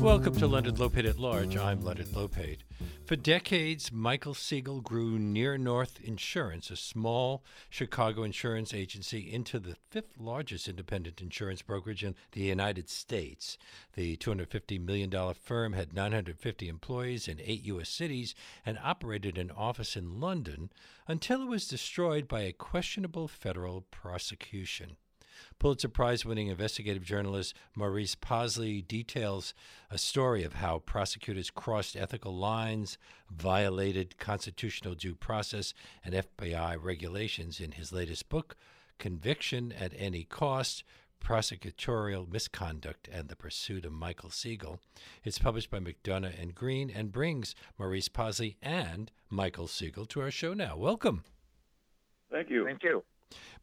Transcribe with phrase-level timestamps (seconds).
[0.00, 1.56] Welcome to Leonard Lopate at Large.
[1.56, 2.58] I'm Leonard Lopate.
[3.10, 9.74] For decades, Michael Segal grew Near North Insurance, a small Chicago insurance agency, into the
[9.90, 13.58] fifth largest independent insurance brokerage in the United States.
[13.94, 17.88] The $250 million firm had 950 employees in eight U.S.
[17.88, 20.70] cities and operated an office in London
[21.08, 24.98] until it was destroyed by a questionable federal prosecution.
[25.60, 29.52] Pulitzer Prize winning investigative journalist Maurice Possley details
[29.90, 32.96] a story of how prosecutors crossed ethical lines,
[33.30, 38.56] violated constitutional due process and FBI regulations in his latest book,
[38.98, 40.82] Conviction at Any Cost
[41.22, 44.78] Prosecutorial Misconduct and the Pursuit of Michael Segal.
[45.24, 50.30] It's published by McDonough and Green and brings Maurice Possley and Michael Segal to our
[50.30, 50.78] show now.
[50.78, 51.22] Welcome.
[52.30, 52.64] Thank you.
[52.64, 53.04] Thank you.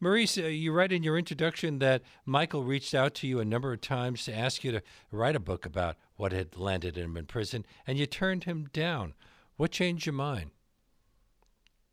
[0.00, 3.72] Maurice, uh, you write in your introduction that Michael reached out to you a number
[3.72, 7.26] of times to ask you to write a book about what had landed him in
[7.26, 9.14] prison, and you turned him down.
[9.56, 10.52] What changed your mind?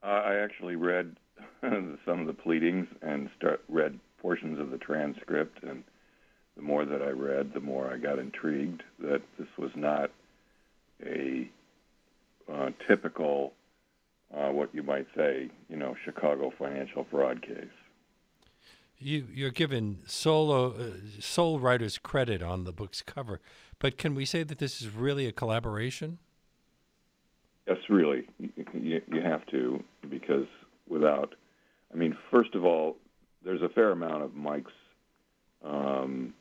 [0.04, 1.18] I actually read
[1.62, 5.84] some of the pleadings and start, read portions of the transcript, and
[6.56, 10.12] the more that I read, the more I got intrigued that this was not
[11.04, 11.50] a
[12.52, 13.54] uh, typical
[14.36, 17.66] uh, what you might say, you know, Chicago financial fraud case.
[18.98, 23.42] You, you're given solo uh, sole writers credit on the book's cover,
[23.80, 26.20] but can we say that this is really a collaboration?
[27.68, 28.28] Yes, really.
[28.40, 30.48] You, you have to because
[30.88, 31.36] without,
[31.94, 32.96] I mean, first of all,
[33.44, 34.72] there's a fair amount of Mike's
[35.64, 36.34] um,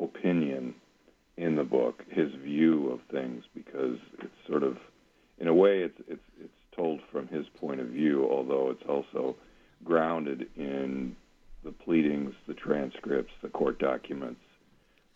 [0.00, 0.74] opinion
[1.36, 4.76] in the book, his view of things, because it's sort of,
[5.38, 9.36] in a way, it's it's it's told from his point of view, although it's also
[9.84, 11.14] grounded in
[11.64, 14.40] the pleadings, the transcripts, the court documents,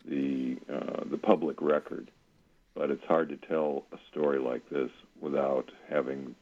[0.05, 2.11] the uh, the public record.
[2.75, 4.91] But it's hard to tell a story like this
[5.21, 6.35] without having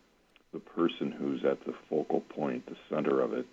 [0.53, 3.47] the person who's at the focal point, the center of it,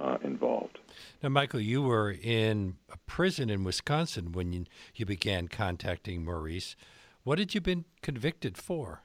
[0.00, 0.78] uh, involved.
[1.22, 4.64] Now, Michael, you were in a prison in Wisconsin when you,
[4.94, 6.76] you began contacting Maurice.
[7.24, 9.02] What had you been convicted for?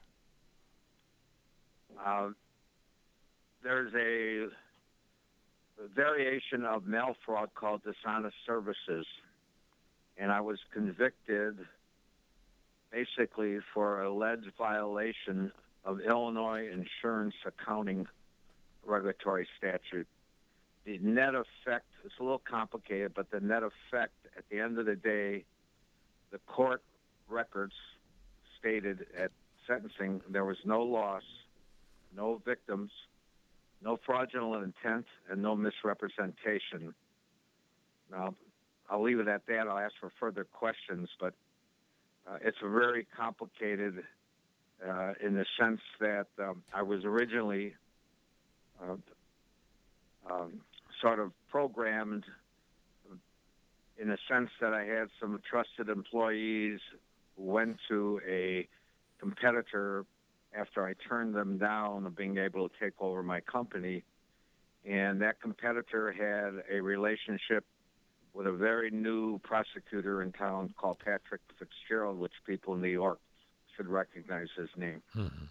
[2.04, 2.30] Uh,
[3.62, 4.48] there's a,
[5.94, 9.06] variation of mail fraud called dishonest services,
[10.16, 11.56] and I was convicted
[12.90, 15.52] basically for alleged violation
[15.84, 18.06] of Illinois insurance accounting
[18.84, 20.08] regulatory statute.
[20.84, 24.86] The net effect, it's a little complicated, but the net effect at the end of
[24.86, 25.44] the day,
[26.32, 26.82] the court
[27.28, 27.74] records
[28.58, 29.30] stated at
[29.66, 31.22] sentencing there was no loss
[32.14, 32.90] no victims,
[33.82, 36.94] no fraudulent intent, and no misrepresentation.
[38.10, 38.34] Now,
[38.90, 39.68] I'll leave it at that.
[39.68, 41.34] I'll ask for further questions, but
[42.26, 44.02] uh, it's very complicated
[44.86, 47.74] uh, in the sense that um, I was originally
[48.82, 48.96] uh,
[50.30, 50.60] um,
[51.00, 52.24] sort of programmed
[54.00, 56.80] in the sense that I had some trusted employees
[57.36, 58.68] who went to a
[59.18, 60.04] competitor
[60.56, 64.04] after I turned them down of being able to take over my company.
[64.84, 67.64] And that competitor had a relationship
[68.32, 73.18] with a very new prosecutor in town called Patrick Fitzgerald, which people in New York
[73.76, 75.02] should recognize his name.
[75.16, 75.44] Mm-hmm.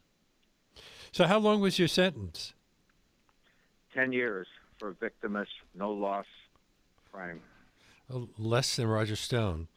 [1.11, 2.53] So, how long was your sentence?
[3.93, 4.47] 10 years
[4.79, 6.25] for victimless, no loss
[7.11, 7.41] crime.
[8.13, 9.67] Oh, less than Roger Stone.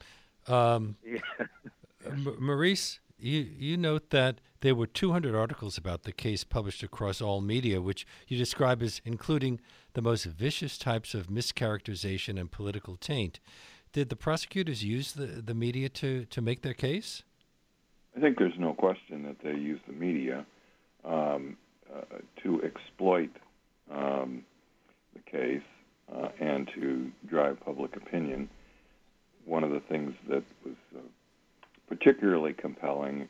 [0.47, 1.21] Um, yeah.
[2.07, 7.21] M- Maurice, you, you note that there were 200 articles about the case published across
[7.21, 9.61] all media, which you describe as including
[9.95, 13.41] the most vicious types of mischaracterization and political taint.
[13.93, 17.23] Did the prosecutors use the, the media to, to make their case?
[18.17, 20.45] I think there's no question that they used the media
[21.05, 21.57] um,
[21.93, 23.31] uh, to exploit
[23.91, 24.45] um,
[25.15, 25.63] the case
[26.15, 28.49] uh, and to drive public opinion.
[29.45, 31.01] One of the things that was uh,
[31.89, 33.29] particularly compelling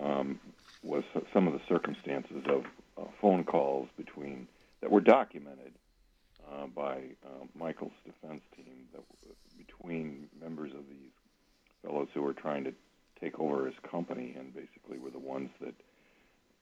[0.00, 0.38] um,
[0.82, 2.64] was some of the circumstances of
[2.98, 4.46] uh, phone calls between
[4.80, 5.72] that were documented
[6.50, 9.02] uh, by uh, Michael's defense team that
[9.56, 11.10] between members of these
[11.84, 12.72] fellows who were trying to
[13.20, 15.74] take over his company and basically were the ones that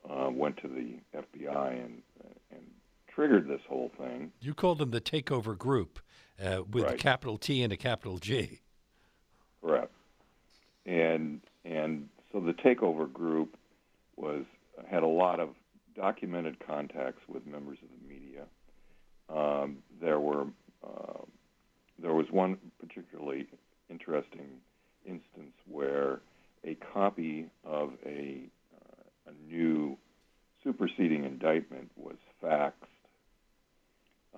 [0.08, 2.02] uh, went to the FBI and
[2.50, 2.62] and
[3.08, 4.32] triggered this whole thing.
[4.40, 5.98] You called them the takeover group
[6.42, 6.94] uh, with right.
[6.94, 8.60] a capital T and a capital G.
[9.60, 9.92] Correct.
[10.86, 13.56] And and so the takeover group
[14.16, 14.44] was
[14.88, 15.50] had a lot of
[15.96, 18.44] documented contacts with members of the media.
[19.28, 20.46] Um, there were
[20.84, 21.24] uh,
[22.00, 23.46] there was one particularly
[23.88, 24.48] interesting
[25.04, 26.20] instance where
[26.64, 28.42] a copy of a
[28.74, 29.96] uh, a new
[30.64, 32.72] superseding indictment was faxed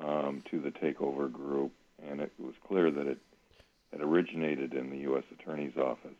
[0.01, 1.73] um, to the takeover group,
[2.09, 3.19] and it was clear that it
[3.93, 5.25] had originated in the U.S.
[5.39, 6.17] Attorney's Office.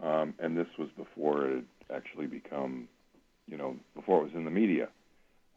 [0.00, 2.88] Um, and this was before it had actually become,
[3.46, 4.88] you know, before it was in the media.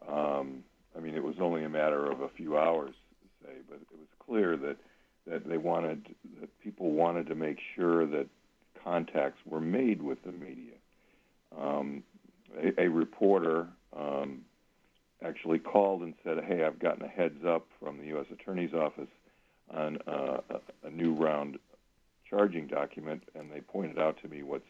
[0.06, 0.64] Um,
[0.96, 2.94] I mean, it was only a matter of a few hours,
[3.42, 4.76] say, but it was clear that
[5.26, 8.26] that they wanted that people wanted to make sure that
[8.82, 10.74] contacts were made with the media.
[11.58, 12.04] Um,
[12.56, 13.66] a, a, reporter
[13.96, 14.42] um,
[15.24, 18.26] actually called and said, "Hey, I've gotten a heads up from the U.S.
[18.32, 19.08] Attorney's Office
[19.70, 21.58] on uh, a, a, new round
[22.28, 24.64] charging document, and they pointed out to me what's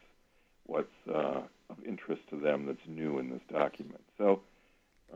[0.67, 4.41] what's uh, of interest to them that's new in this document." So,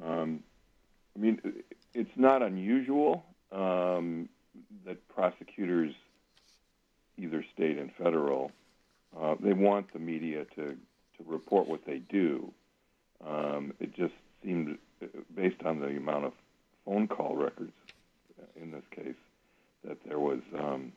[0.02, 0.42] um,
[1.16, 1.40] I mean,
[1.94, 4.28] it's not unusual um,
[4.86, 5.94] that prosecutors,
[7.18, 8.52] either state and federal,
[9.18, 12.52] uh, they want the media to to report what they do.
[13.26, 14.78] Um, it just seemed
[15.34, 16.32] based on the amount of
[16.84, 17.72] phone call records
[18.60, 19.14] in this case,
[19.84, 20.92] that there was um,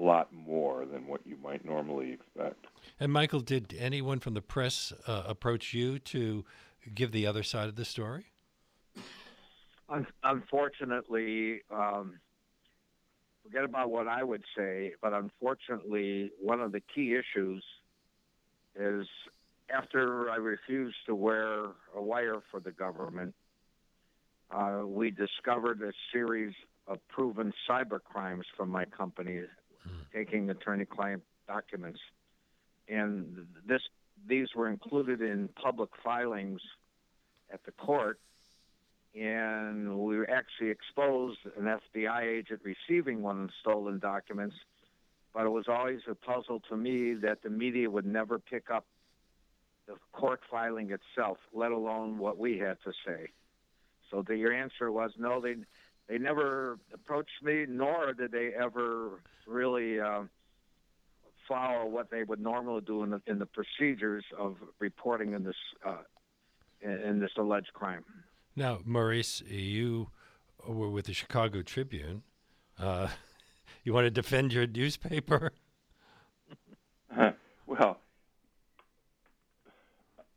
[0.00, 2.66] lot more than what you might normally expect.
[2.98, 6.44] And Michael, did anyone from the press uh, approach you to
[6.94, 8.26] give the other side of the story?
[10.24, 12.14] Unfortunately, um,
[13.42, 17.62] forget about what I would say, but unfortunately, one of the key issues
[18.74, 19.06] is
[19.74, 23.34] after I refused to wear a wire for the government,
[24.50, 26.54] uh, we discovered a series
[26.86, 29.42] of proven cyber crimes from my company,
[29.86, 29.92] mm.
[30.12, 32.00] taking attorney-client documents,
[32.88, 33.82] and this
[34.28, 36.60] these were included in public filings
[37.52, 38.20] at the court,
[39.14, 44.56] and we were actually exposed an FBI agent receiving one of the stolen documents.
[45.34, 48.84] But it was always a puzzle to me that the media would never pick up
[49.86, 53.28] the court filing itself, let alone what we had to say.
[54.10, 55.40] So the, your answer was no.
[55.40, 55.56] They
[56.08, 60.22] they never approached me, nor did they ever really uh,
[61.48, 65.56] follow what they would normally do in the, in the procedures of reporting in this
[65.86, 65.96] uh,
[66.82, 68.04] in this alleged crime.
[68.56, 70.08] Now, Maurice, you
[70.66, 72.22] were with the Chicago Tribune.
[72.78, 73.08] Uh,
[73.84, 75.52] you want to defend your newspaper?
[77.66, 77.98] well,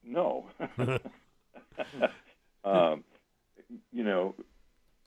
[0.04, 0.46] no.
[2.64, 3.04] um,
[3.92, 4.36] you know,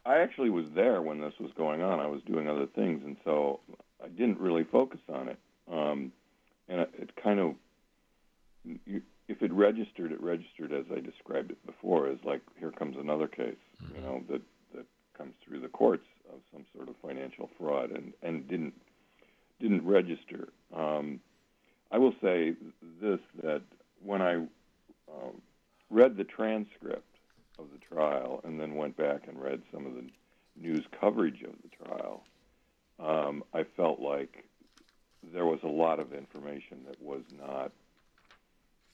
[0.08, 2.00] I actually was there when this was going on.
[2.00, 3.60] I was doing other things, and so
[4.02, 5.38] I didn't really focus on it.
[5.70, 6.12] Um,
[6.66, 7.54] and it, kind of,
[8.86, 12.96] you, if it registered, it registered as I described it before, as like here comes
[12.98, 13.96] another case, mm-hmm.
[13.96, 14.40] you know, that
[14.74, 18.74] that comes through the courts of some sort of financial fraud, and and didn't
[19.60, 20.48] didn't register.
[20.74, 21.20] Um,
[21.92, 22.54] I will say
[23.02, 23.60] this that
[24.02, 25.42] when I um,
[25.90, 27.07] read the transcript
[27.58, 30.04] of the trial and then went back and read some of the
[30.56, 32.24] news coverage of the trial,
[33.00, 34.44] um, I felt like
[35.32, 37.72] there was a lot of information that was not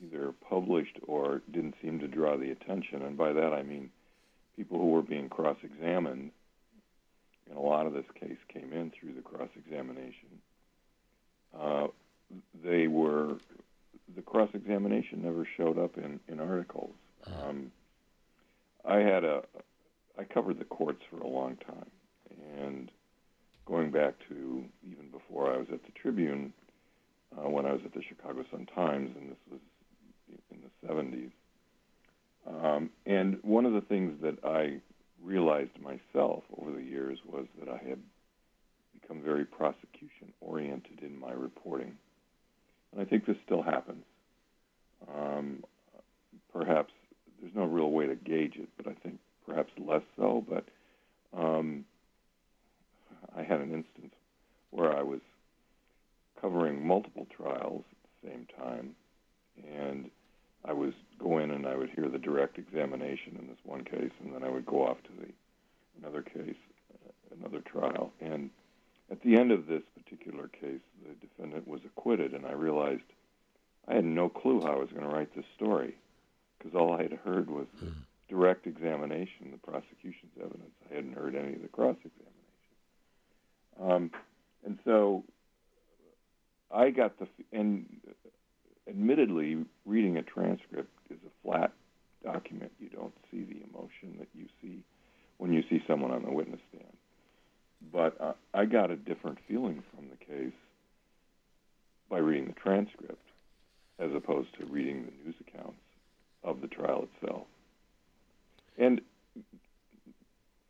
[0.02, 3.02] either published or didn't seem to draw the attention.
[3.02, 3.90] And by that I mean
[4.56, 6.30] people who were being cross examined,
[7.48, 10.40] and a lot of this case came in through the cross examination.
[11.58, 11.86] Uh,
[12.64, 13.36] they were
[14.14, 16.94] the cross examination never showed up in, in articles.
[17.26, 17.70] Um,
[18.86, 19.42] I had a
[20.18, 21.90] I covered the courts for a long time,
[22.58, 22.90] and
[23.66, 26.52] going back to even before I was at the Tribune,
[27.36, 29.60] uh, when I was at the Chicago Sun Times, and this was
[30.50, 31.30] in the 70s.
[32.46, 34.80] Um, and one of the things that I
[35.22, 37.98] realized myself over the years was that I had
[39.00, 41.96] become very prosecution oriented in my reporting.
[42.92, 44.04] And I think this still happens.
[45.12, 45.64] Um,
[46.52, 46.92] perhaps
[47.44, 50.42] there's no real way to gauge it, but I think perhaps less so.
[50.48, 50.64] But
[51.38, 51.84] um,
[53.36, 54.14] I had an instance
[54.70, 55.20] where I was
[56.40, 58.94] covering multiple trials at the same time,
[59.78, 60.10] and
[60.64, 64.12] I was go in and I would hear the direct examination in this one case,
[64.22, 65.28] and then I would go off to the
[66.00, 66.56] another case,
[66.94, 68.48] uh, another trial, and
[69.10, 73.02] at the end of this particular case, the defendant was acquitted, and I realized
[73.86, 75.94] I had no clue how I was going to write this story
[76.64, 77.92] because all I had heard was the
[78.28, 80.70] direct examination, the prosecution's evidence.
[80.90, 82.30] I hadn't heard any of the cross examination.
[83.80, 84.10] Um,
[84.64, 85.24] and so
[86.72, 87.86] I got the, and
[88.88, 91.72] admittedly, reading a transcript is a flat
[92.22, 92.72] document.
[92.80, 94.82] You don't see the emotion that you see
[95.36, 96.96] when you see someone on the witness stand.
[97.92, 100.54] But uh, I got a different feeling from the case
[102.08, 103.18] by reading the transcript
[103.98, 105.76] as opposed to reading the news accounts
[106.44, 107.46] of the trial itself.
[108.78, 109.00] And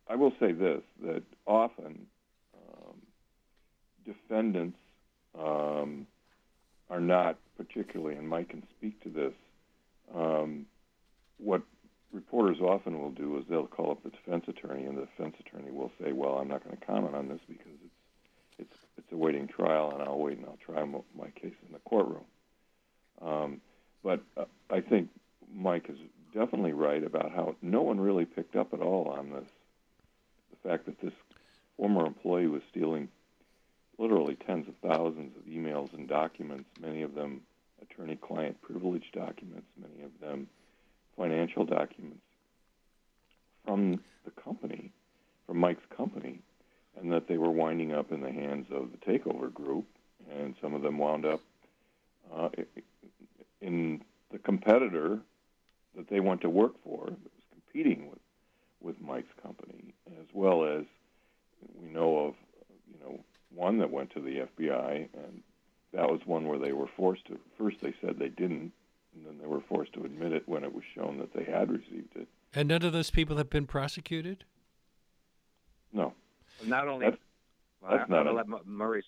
[0.09, 2.07] I will say this that often
[2.55, 2.97] um,
[4.05, 4.79] defendants
[5.39, 6.07] um,
[6.91, 9.33] are not particularly, and Mike can speak to this.
[10.15, 10.67] Um,
[11.39, 11.63] what
[12.13, 15.71] reporters often will do is they'll call up the defense attorney, and the defense attorney
[15.71, 17.95] will say, "Well, I'm not going to comment on this because it's
[18.59, 21.73] it's it's a waiting trial, and I'll wait and I'll try my, my case in
[21.73, 22.25] the courtroom."
[23.23, 23.61] Um,
[24.03, 25.09] but uh, I think
[25.55, 25.99] Mike is
[26.33, 29.49] definitely right about how no one really picked up at all on this.
[30.51, 31.13] The fact that this
[31.77, 33.09] former employee was stealing
[33.99, 37.41] literally tens of thousands of emails and documents, many of them
[37.83, 40.49] attorney client privilege documents, many of them
[41.17, 42.23] financial documents
[43.65, 44.91] from the company,
[45.47, 46.41] from Mike's company,
[47.01, 49.87] and that they were winding up in the hands of the takeover group,
[50.31, 51.41] and some of them wound up
[52.35, 52.49] uh,
[53.61, 55.21] in the competitor
[55.97, 58.19] that they went to work for that was competing with
[58.81, 60.85] with Mike's company, as well as
[61.81, 62.35] we know of,
[62.87, 63.19] you know,
[63.55, 65.43] one that went to the FBI, and
[65.95, 67.39] that was one where they were forced to.
[67.57, 68.73] First, they said they didn't,
[69.15, 71.71] and then they were forced to admit it when it was shown that they had
[71.71, 72.29] received it.
[72.55, 74.45] And none of those people have been prosecuted.
[75.95, 76.13] No.
[76.67, 77.07] Not only.
[77.07, 77.17] That's,
[77.81, 79.03] well, that's I, not I'll a- let Murray,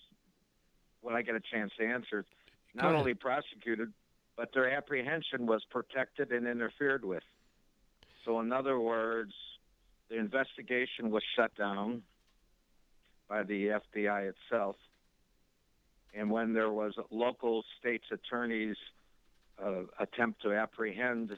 [1.01, 2.25] when I get a chance to answer,
[2.75, 3.93] Go not only prosecuted,
[4.37, 7.23] but their apprehension was protected and interfered with.
[8.23, 9.33] So, in other words,
[10.09, 12.03] the investigation was shut down
[13.27, 14.75] by the FBI itself.
[16.13, 18.77] And when there was local states attorneys'
[19.63, 21.35] uh, attempt to apprehend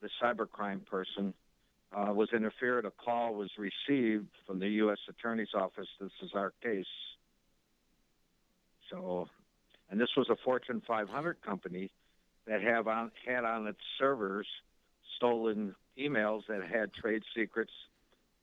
[0.00, 1.34] the cybercrime person,
[1.94, 2.86] uh, was interfered.
[2.86, 4.98] A call was received from the U.S.
[5.08, 5.88] Attorney's Office.
[6.00, 6.86] This is our case.
[8.90, 9.28] So,
[9.90, 11.90] and this was a Fortune 500 company
[12.46, 14.46] that have on had on its servers
[15.16, 17.72] stolen emails that had trade secrets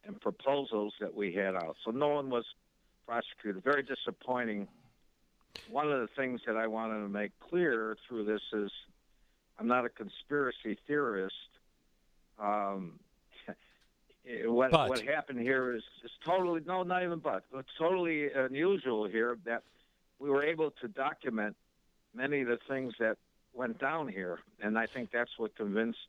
[0.06, 1.76] and proposals that we had out.
[1.84, 2.46] So no one was
[3.06, 3.64] prosecuted.
[3.64, 4.68] Very disappointing.
[5.70, 8.72] One of the things that I wanted to make clear through this is
[9.60, 11.36] I'm not a conspiracy theorist.
[12.40, 13.00] Um,
[14.46, 17.44] what what happened here is is totally no, not even but.
[17.54, 19.64] It's totally unusual here that
[20.20, 21.56] we were able to document
[22.16, 23.18] many of the things that
[23.60, 26.00] went down here, and I think that's what convinced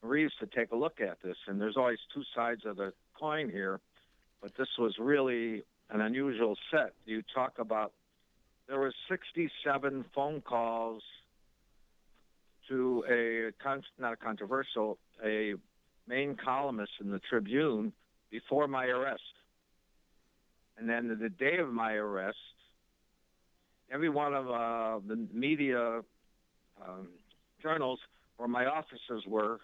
[0.00, 1.36] Reeves to take a look at this.
[1.46, 3.80] And there's always two sides of the coin here,
[4.40, 6.94] but this was really an unusual set.
[7.04, 7.92] You talk about
[8.66, 11.02] there was 67 phone calls
[12.68, 13.50] to a
[14.00, 15.54] not a controversial a
[16.08, 17.92] main columnist in the Tribune
[18.30, 19.34] before my arrest,
[20.78, 22.38] and then the day of my arrest,
[23.90, 26.00] every one of uh, the media
[26.84, 27.08] um,
[27.62, 28.00] journals
[28.36, 29.60] where my offices were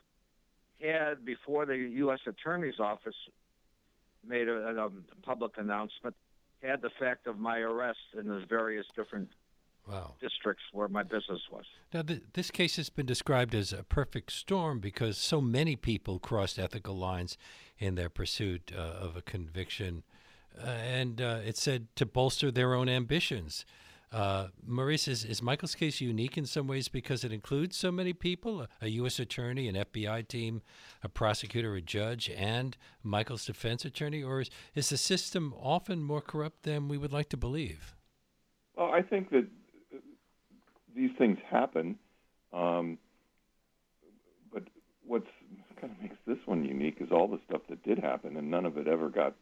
[0.81, 2.21] had before the U.S.
[2.27, 3.15] Attorney's Office
[4.27, 4.91] made a, a
[5.23, 6.15] public announcement
[6.63, 9.29] had the fact of my arrest in the various different
[9.85, 10.15] Wow.
[10.21, 11.65] districts where my business was.
[11.93, 16.21] Now, th- this case has been described as a perfect storm because so many people
[16.21, 17.37] crossed ethical lines
[17.79, 20.05] in their pursuit uh, of a conviction,
[20.57, 23.67] uh, and uh, it's said to bolster their own ambitions.
[24.13, 28.13] Uh, Maurice, is, is Michael's case unique in some ways because it includes so many
[28.13, 29.19] people a, a U.S.
[29.19, 30.61] attorney, an FBI team,
[31.03, 34.23] a prosecutor, a judge, and Michael's defense attorney?
[34.23, 37.95] Or is, is the system often more corrupt than we would like to believe?
[38.77, 39.47] Well, I think that
[39.95, 39.99] uh,
[40.95, 41.99] these things happen,
[42.53, 42.99] um,
[44.53, 44.65] but
[45.07, 45.29] what's
[45.81, 48.67] kind of makes this one unique is all the stuff that did happen, and none
[48.67, 49.35] of it ever got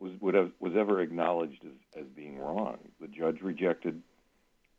[0.00, 2.78] was would have, was ever acknowledged as, as being wrong.
[3.00, 4.02] The judge rejected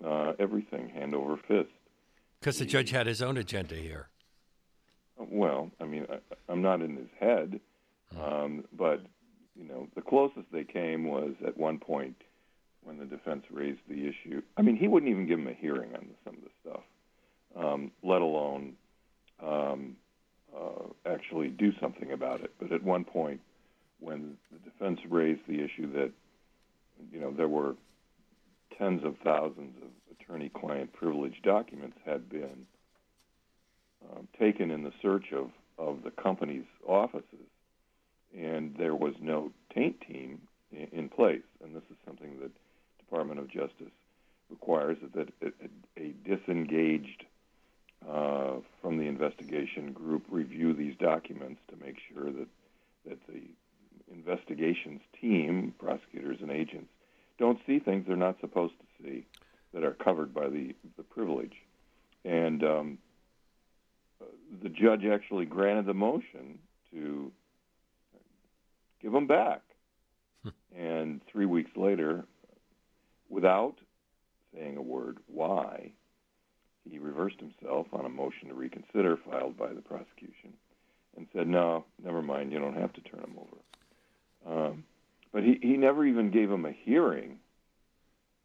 [0.06, 1.70] uh, everything hand over fist.
[2.40, 4.08] Because the judge had his own agenda here.
[5.18, 6.18] Well, I mean, I,
[6.50, 7.60] I'm not in his head,
[8.20, 9.01] um, but
[9.56, 12.16] you know, the closest they came was at one point
[12.84, 14.42] when the defense raised the issue.
[14.58, 16.84] I mean, he wouldn't even give him a hearing on some of the stuff,
[17.56, 18.74] um, let alone
[19.44, 19.96] um,
[20.56, 22.51] uh, actually do something about it.
[22.60, 23.42] But at one point,
[24.01, 26.12] when the defense raised the issue that
[27.12, 27.75] you know there were
[28.77, 29.89] tens of thousands of
[30.20, 32.65] attorney-client privilege documents had been
[34.12, 37.48] um, taken in the search of, of the company's offices,
[38.38, 40.39] and there was no taint team
[40.72, 41.43] in, in place.
[41.63, 42.51] And this is something that
[42.98, 43.93] Department of Justice
[44.50, 47.25] requires that a, a, a disengaged
[48.10, 52.48] uh, from the investigation group review these documents to make sure that
[53.08, 53.41] that the
[54.13, 56.89] investigations team, prosecutors and agents,
[57.39, 59.25] don't see things they're not supposed to see
[59.74, 61.53] that are covered by the, the privilege.
[62.25, 62.98] And um,
[64.62, 66.60] the judge actually granted the motion
[66.91, 67.32] to
[69.01, 69.62] give them back.
[70.44, 70.50] Hmm.
[70.75, 72.25] and three weeks later,
[73.30, 73.75] without
[74.53, 75.91] saying a word why,
[76.89, 80.53] he reversed himself on a motion to reconsider filed by the prosecution
[81.15, 83.58] and said, no, never mind, you don't have to turn them over.
[84.48, 84.83] Um,
[85.31, 87.39] but he, he never even gave him a hearing,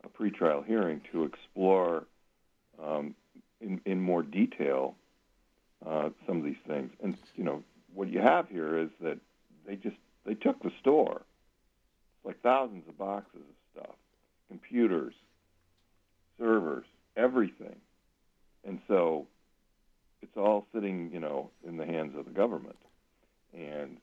[0.04, 2.04] a pretrial hearing, to explore
[2.82, 3.14] um,
[3.60, 4.94] in, in more detail
[5.86, 6.90] uh, some of these things.
[7.02, 7.62] And, you know,
[7.94, 9.18] what you have here is that
[9.66, 11.22] they just, they took the store.
[12.24, 13.96] Like thousands of boxes of stuff,
[14.48, 15.14] computers,
[16.38, 16.84] servers,
[17.16, 17.76] everything.
[18.66, 19.26] And so
[20.22, 22.76] it's all sitting, you know, in the hands of the government.
[23.54, 23.98] And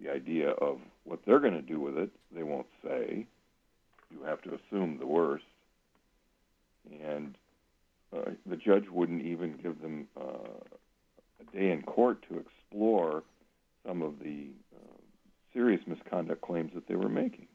[0.00, 3.26] the idea of what they're going to do with it, they won't say.
[4.10, 5.44] You have to assume the worst.
[7.02, 7.36] And
[8.14, 10.22] uh, the judge wouldn't even give them uh,
[11.40, 13.22] a day in court to explore
[13.86, 14.96] some of the uh,
[15.52, 17.46] serious misconduct claims that they were making.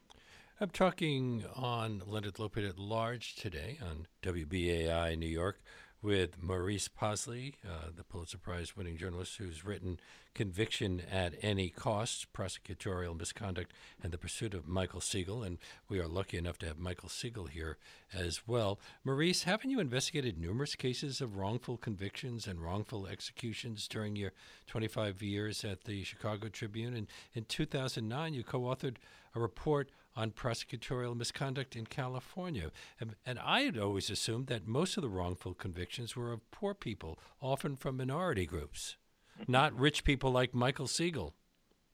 [0.62, 5.60] I'm talking on Leonard Lopate at Large today on WBAI New York
[6.04, 10.00] with Maurice Possley, uh, the Pulitzer Prize winning journalist who's written
[10.36, 15.46] Conviction at Any Cost Prosecutorial Misconduct and the Pursuit of Michael Segal.
[15.46, 17.78] And we are lucky enough to have Michael Segal here
[18.14, 18.80] as well.
[19.06, 24.34] Maurice, haven't you investigated numerous cases of wrongful convictions and wrongful executions during your
[24.68, 26.96] 25 years at the Chicago Tribune?
[26.96, 28.98] And in 2009, you co authored
[29.36, 32.72] a report on prosecutorial misconduct in California.
[33.00, 36.74] And, and I had always assumed that most of the wrongful convictions were of poor
[36.74, 38.98] people, often from minority groups,
[39.48, 41.34] not rich people like Michael Segal.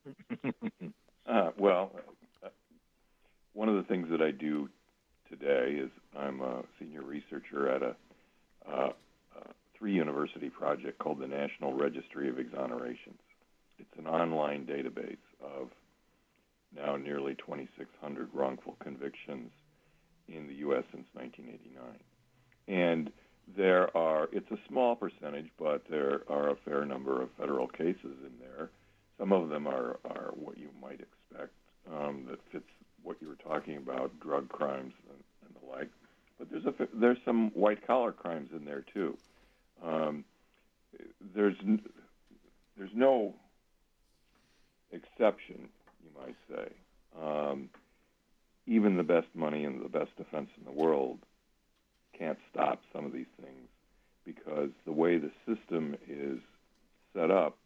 [1.27, 1.91] uh, well,
[2.43, 2.49] uh,
[3.53, 4.69] one of the things that I do
[5.29, 7.95] today is I'm a senior researcher at a
[8.69, 8.89] uh,
[9.79, 13.19] three university project called the National Registry of Exonerations.
[13.79, 15.17] It's an online database
[16.79, 19.51] now nearly 2,600 wrongful convictions
[20.27, 20.83] in the U.S.
[20.91, 21.83] since 1989.
[22.67, 23.11] And
[23.57, 27.97] there are, it's a small percentage, but there are a fair number of federal cases
[28.25, 28.69] in there.
[29.17, 31.53] Some of them are, are what you might expect
[31.91, 32.65] um, that fits
[33.03, 35.89] what you were talking about, drug crimes and, and the like.
[36.37, 39.17] But there's a there's some white collar crimes in there too.
[39.83, 40.23] Um,
[41.35, 41.55] there's
[42.77, 43.33] there's no
[44.91, 45.69] exception
[46.29, 46.71] might say.
[47.21, 47.69] Um,
[48.67, 51.19] even the best money and the best defense in the world
[52.17, 53.67] can't stop some of these things
[54.25, 56.39] because the way the system is
[57.13, 57.57] set up,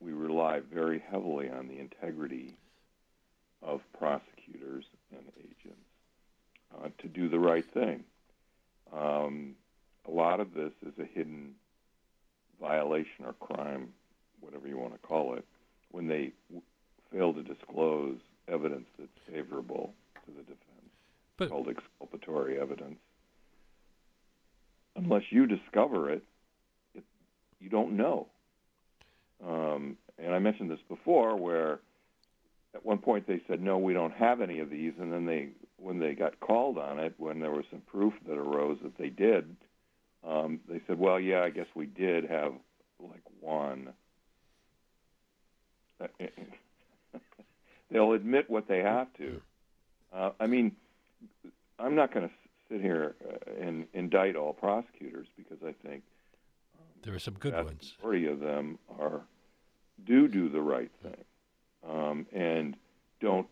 [0.00, 2.56] we rely very heavily on the integrity
[3.62, 5.78] of prosecutors and agents
[6.76, 8.02] uh, to do the right thing.
[8.92, 9.54] Um,
[10.08, 11.54] a lot of this is a hidden
[12.60, 13.90] violation or crime,
[14.40, 15.44] whatever you want to call it,
[15.92, 16.32] when they
[17.12, 19.92] fail to disclose evidence that's favorable
[20.26, 20.90] to the defense,
[21.36, 22.98] but, called exculpatory evidence.
[24.96, 26.22] Unless you discover it,
[26.94, 27.04] it
[27.60, 28.26] you don't know.
[29.44, 31.80] Um, and I mentioned this before, where
[32.74, 35.48] at one point they said, "No, we don't have any of these," and then they,
[35.76, 39.08] when they got called on it, when there was some proof that arose that they
[39.08, 39.56] did,
[40.26, 42.52] um, they said, "Well, yeah, I guess we did have
[43.00, 43.92] like one."
[47.90, 49.40] They'll admit what they have to.
[50.12, 50.72] Uh, I mean,
[51.78, 52.34] I'm not going to
[52.70, 56.02] sit here uh, and indict all prosecutors because I think
[56.78, 57.94] um, there are some good the ones.
[57.98, 59.22] Majority of them are
[60.04, 61.24] do do the right thing
[61.88, 62.76] um, and
[63.20, 63.46] don't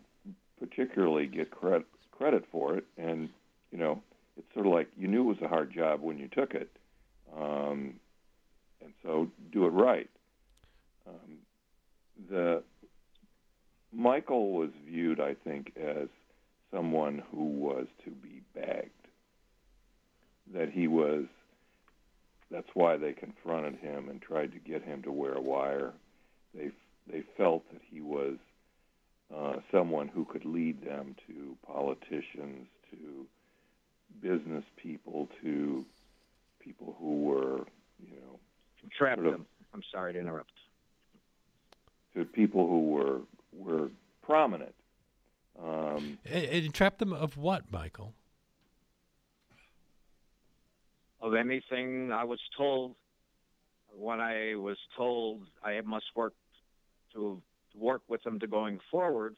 [0.59, 2.85] particularly get credit credit for it.
[2.97, 3.29] And
[3.71, 4.03] you know,
[4.37, 6.71] it's sort of like you knew it was a hard job when you took it,
[7.37, 7.95] um,
[8.83, 10.11] and so do it right.
[11.07, 11.39] Um,
[12.29, 12.63] the
[13.93, 16.09] Michael was viewed, I think, as
[16.73, 18.91] someone who was to be bagged.
[20.55, 21.25] That he was,
[22.51, 25.93] that's why they confronted him and tried to get him to wear a wire.
[26.55, 26.71] They,
[27.11, 28.37] they felt that he was
[29.37, 33.27] uh, someone who could lead them to politicians, to
[34.21, 35.85] business people, to
[36.59, 37.59] people who were,
[38.01, 38.39] you know,
[38.97, 39.47] trap sort of, them.
[39.73, 40.51] I'm sorry to interrupt.
[42.17, 43.21] To people who were
[43.53, 43.91] were
[44.23, 44.75] prominent.
[45.63, 48.15] Um, it, it trapped them of what, Michael?
[51.21, 52.95] Of anything I was told.
[53.93, 56.33] When I was told I must work
[57.13, 57.43] to
[57.75, 59.37] work with them to going forward,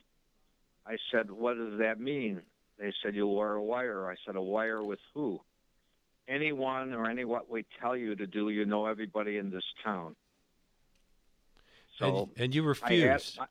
[0.87, 2.43] I said, What does that mean?
[2.79, 4.11] They said, You were a wire.
[4.11, 5.41] I said, A wire with who?
[6.29, 10.15] Anyone or any what we tell you to do, you know everybody in this town.
[11.99, 13.07] So and, and you refused.
[13.07, 13.47] Asked, I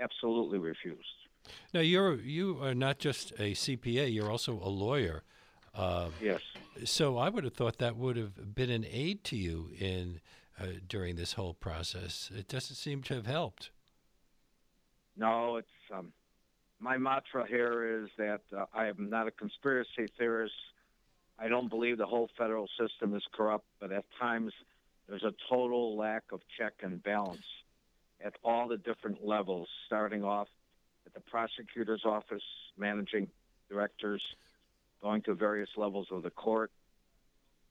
[0.00, 1.06] absolutely refused.
[1.72, 5.22] Now you're you are not just a CPA; you're also a lawyer.
[5.74, 6.40] Uh, yes.
[6.84, 10.20] So I would have thought that would have been an aid to you in
[10.60, 12.30] uh, during this whole process.
[12.34, 13.70] It doesn't seem to have helped.
[15.16, 16.12] No, it's um,
[16.78, 20.54] my mantra here is that uh, I am not a conspiracy theorist.
[21.38, 24.52] I don't believe the whole federal system is corrupt, but at times
[25.08, 27.44] there's a total lack of check and balance
[28.24, 30.48] at all the different levels, starting off
[31.06, 32.42] at the prosecutor's office,
[32.76, 33.28] managing
[33.68, 34.22] directors,
[35.02, 36.70] going to various levels of the court.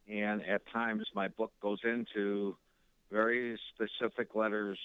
[0.07, 2.55] And at times, my book goes into
[3.11, 4.79] very specific letters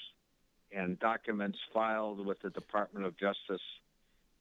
[0.73, 3.63] and documents filed with the Department of Justice.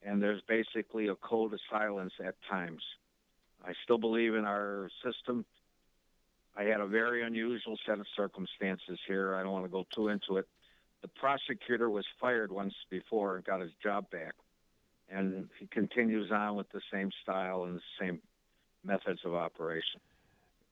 [0.02, 2.82] And there's basically a code of silence at times.
[3.66, 5.46] I still believe in our system.
[6.56, 9.34] I had a very unusual set of circumstances here.
[9.34, 10.46] I don't want to go too into it.
[11.04, 14.32] The prosecutor was fired once before and got his job back.
[15.10, 18.20] And he continues on with the same style and the same
[18.82, 20.00] methods of operation.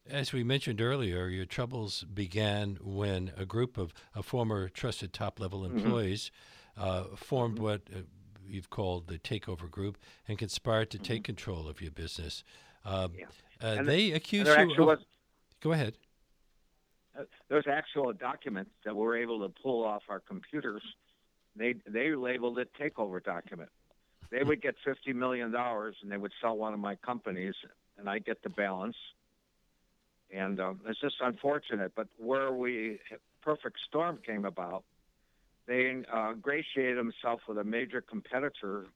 [0.09, 5.39] As we mentioned earlier, your troubles began when a group of, of former trusted top
[5.39, 5.77] level mm-hmm.
[5.77, 6.31] employees
[6.79, 7.13] mm-hmm.
[7.13, 7.65] uh, formed mm-hmm.
[7.65, 7.99] what uh,
[8.49, 11.13] you've called the takeover group and conspired to mm-hmm.
[11.13, 12.43] take control of your business.
[12.87, 13.83] Uh, yeah.
[13.83, 14.79] They the, accused you of.
[14.79, 14.99] Was,
[15.61, 15.99] go ahead.
[17.49, 20.83] There's actual documents that we're able to pull off our computers.
[21.57, 23.69] They they labeled it takeover document.
[24.31, 27.55] They would get fifty million dollars and they would sell one of my companies,
[27.99, 28.97] and I get the balance
[30.33, 31.93] and um, it's just unfortunate.
[31.95, 32.99] But where we
[33.43, 34.85] perfect storm came about,
[35.67, 38.87] they uh, ingratiated himself with a major competitor.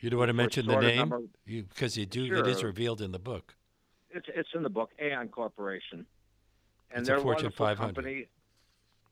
[0.00, 2.26] You don't want to mention the name you, because you do.
[2.26, 2.38] Sure.
[2.38, 3.54] It is revealed in the book.
[4.10, 4.90] It's it's in the book.
[5.00, 6.06] Aon Corporation,
[6.94, 7.94] and it's they're a Fortune 500.
[7.94, 8.26] Company,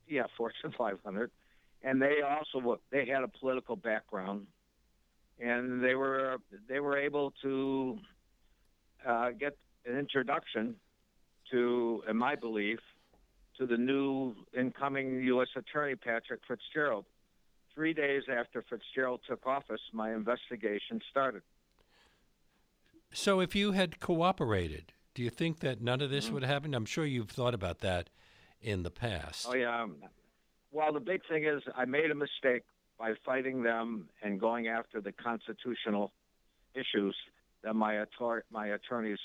[0.08, 1.30] yeah, Fortune 500,
[1.82, 4.46] and they also they had a political background,
[5.40, 7.98] and they were they were able to
[9.06, 10.76] uh, get an introduction
[11.50, 12.78] to, in my belief,
[13.58, 15.48] to the new incoming U.S.
[15.56, 17.04] Attorney Patrick Fitzgerald.
[17.74, 21.42] Three days after Fitzgerald took office, my investigation started.
[23.12, 26.35] So, if you had cooperated, do you think that none of this mm-hmm.
[26.35, 26.75] would happen?
[26.75, 28.09] I'm sure you've thought about that
[28.61, 29.46] in the past.
[29.48, 29.87] Oh yeah.
[30.70, 32.62] Well, the big thing is I made a mistake
[32.98, 36.12] by fighting them and going after the constitutional
[36.75, 37.16] issues
[37.62, 39.18] that my attor- my attorneys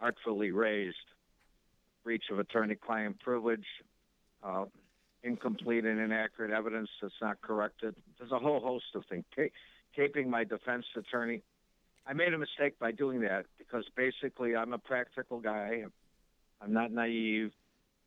[0.00, 0.96] artfully raised
[2.04, 3.64] breach of attorney-client privilege,
[4.42, 4.64] uh,
[5.22, 7.94] incomplete and inaccurate evidence that's not corrected.
[8.18, 9.24] There's a whole host of things.
[9.96, 11.42] Caping my defense attorney.
[12.06, 15.84] I made a mistake by doing that because basically I'm a practical guy.
[16.60, 17.52] I'm not naive.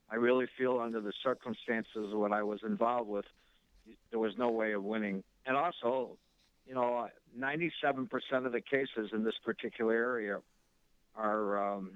[0.09, 3.25] I really feel under the circumstances of what I was involved with,
[4.11, 5.23] there was no way of winning.
[5.45, 6.17] And also,
[6.67, 8.07] you know, 97%
[8.45, 10.39] of the cases in this particular area
[11.15, 11.91] are um,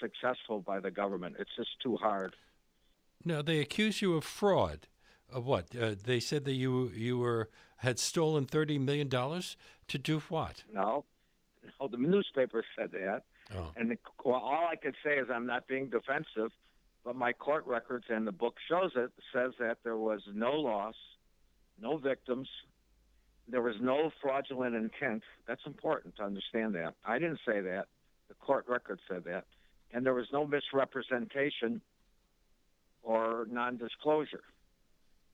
[0.00, 1.36] successful by the government.
[1.38, 2.34] It's just too hard.
[3.24, 4.86] No, they accuse you of fraud.
[5.32, 5.74] Of what?
[5.74, 9.56] Uh, they said that you you were had stolen thirty million dollars
[9.88, 10.62] to do what?
[10.72, 11.04] No,
[11.80, 11.88] no.
[11.88, 13.22] The newspaper said that,
[13.54, 13.72] oh.
[13.76, 16.50] and the, well, all I could say is I'm not being defensive,
[17.04, 20.94] but my court records and the book shows it says that there was no loss,
[21.80, 22.48] no victims,
[23.48, 25.22] there was no fraudulent intent.
[25.46, 26.94] That's important to understand that.
[27.04, 27.86] I didn't say that.
[28.28, 29.44] The court record said that
[29.94, 31.80] and there was no misrepresentation
[33.02, 34.42] or non-disclosure,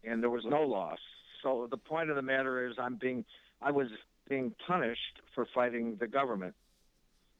[0.04, 0.98] and there was no loss.
[1.42, 3.24] So the point of the matter is, I'm being,
[3.62, 3.88] I was
[4.28, 6.54] being punished for fighting the government,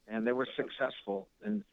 [0.08, 1.28] and they were successful.
[1.44, 1.64] And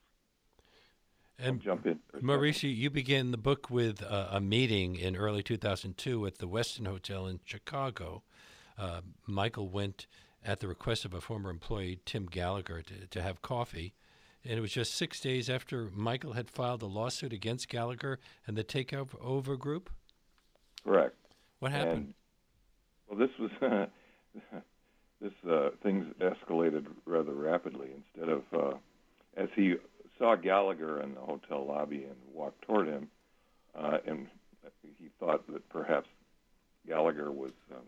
[1.39, 1.99] and jump in.
[2.21, 6.87] Mauricio, you began the book with uh, a meeting in early 2002 at the Westin
[6.87, 8.23] Hotel in Chicago.
[8.77, 10.07] Uh, Michael went
[10.43, 13.93] at the request of a former employee, Tim Gallagher, to, to have coffee.
[14.43, 18.55] And it was just six days after Michael had filed a lawsuit against Gallagher and
[18.55, 19.89] the Takeover Group?
[20.83, 21.15] Correct.
[21.59, 22.13] What happened?
[23.09, 23.51] And, well, this was.
[25.21, 27.89] this uh, things escalated rather rapidly.
[27.95, 28.77] Instead of uh,
[29.35, 29.75] as he
[30.17, 33.07] saw Gallagher in the hotel lobby and walked toward him,
[33.77, 34.27] uh, and
[34.81, 36.07] he thought that perhaps
[36.87, 37.83] Gallagher was um,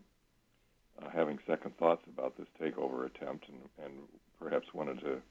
[1.01, 3.93] uh, having second thoughts about this takeover attempt, and, and
[4.39, 5.21] perhaps wanted to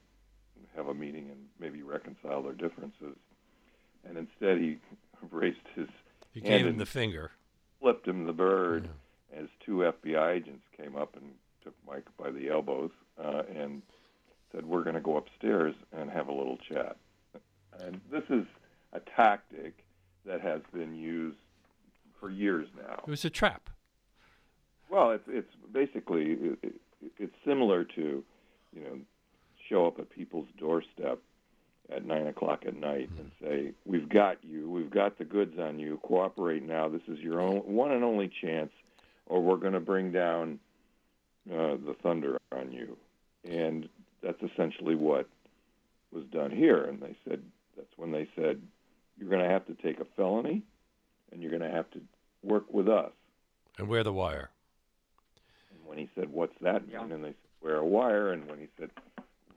[0.75, 3.15] have a meeting and maybe reconcile their differences.
[4.07, 4.77] And instead, he
[5.31, 5.87] raised his
[6.33, 7.31] he gave him the finger,
[7.81, 8.89] flipped him the bird,
[9.33, 9.41] yeah.
[9.41, 11.31] as two FBI agents came up and
[11.69, 12.91] took Mike by the elbows
[13.23, 13.81] uh, and
[14.51, 16.97] said, "We're going to go upstairs and have a little chat."
[17.79, 18.45] And this is
[18.93, 19.83] a tactic
[20.25, 21.37] that has been used
[22.19, 23.01] for years now.
[23.05, 23.69] It was a trap.
[24.89, 26.75] Well, it's it's basically it,
[27.17, 28.23] it's similar to,
[28.75, 28.99] you know,
[29.69, 31.19] show up at people's doorstep
[31.91, 34.69] at nine o'clock at night and say, "We've got you.
[34.69, 35.99] We've got the goods on you.
[36.03, 36.89] Cooperate now.
[36.89, 38.71] This is your own one and only chance,
[39.27, 40.59] or we're going to bring down
[41.51, 42.97] uh, the thunder on you."
[43.43, 43.87] And
[44.21, 45.27] that's essentially what
[46.11, 46.83] was done here.
[46.83, 47.41] And they said
[47.75, 48.61] that's when they said,
[49.17, 50.63] "You're going to have to take a felony,
[51.31, 52.01] and you're going to have to
[52.43, 53.11] work with us."
[53.77, 54.49] And wear the wire.
[55.71, 57.03] And when he said, "What's that mean?" Yeah.
[57.03, 58.89] and they said, "Wear a wire," and when he said,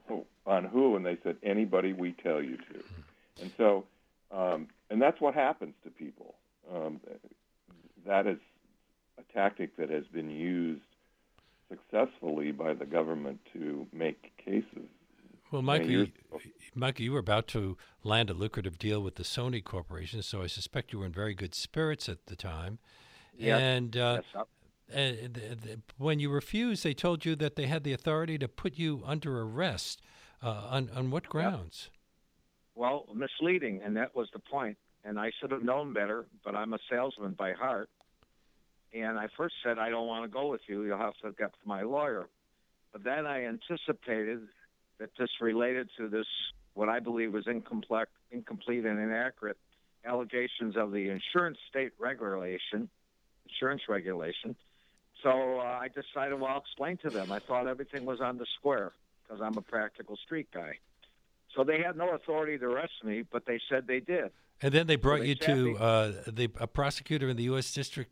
[0.09, 2.83] "Oh, "On who?" and they said, "Anybody we tell you to."
[3.41, 3.83] And so,
[4.31, 6.35] um, and that's what happens to people.
[6.73, 7.01] Um,
[8.05, 8.37] that is
[9.17, 10.81] a tactic that has been used
[11.93, 14.89] successfully by the government to make cases.
[15.51, 16.07] Well, Michael, you.
[16.73, 20.47] Michael, you were about to land a lucrative deal with the Sony Corporation, so I
[20.47, 22.79] suspect you were in very good spirits at the time.
[23.37, 23.61] Yes.
[23.61, 24.45] And uh, Yes,
[24.91, 28.47] and th- th- when you refused, they told you that they had the authority to
[28.47, 30.01] put you under arrest.
[30.41, 31.89] Uh, on on what grounds?
[32.75, 34.77] well, misleading, and that was the point.
[35.05, 37.89] And I should have known better, but I'm a salesman by heart.
[38.93, 40.83] And I first said, I don't want to go with you.
[40.83, 42.27] You'll have to get my lawyer.
[42.91, 44.41] But then I anticipated
[44.99, 46.27] that this related to this,
[46.75, 49.57] what I believe was incomplete, incomplete and inaccurate
[50.05, 52.89] allegations of the insurance state regulation,
[53.49, 54.55] insurance regulation.
[55.23, 57.31] So uh, I decided, well, I'll explain to them.
[57.31, 58.91] I thought everything was on the square
[59.23, 60.77] because I'm a practical street guy.
[61.55, 64.31] So they had no authority to arrest me, but they said they did.
[64.61, 67.73] And then they brought they you to me- uh, the a prosecutor in the U.S.
[67.73, 68.11] District,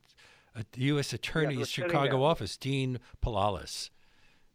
[0.53, 1.13] the U.S.
[1.13, 3.89] Attorney's sitting Chicago office, Dean Polales.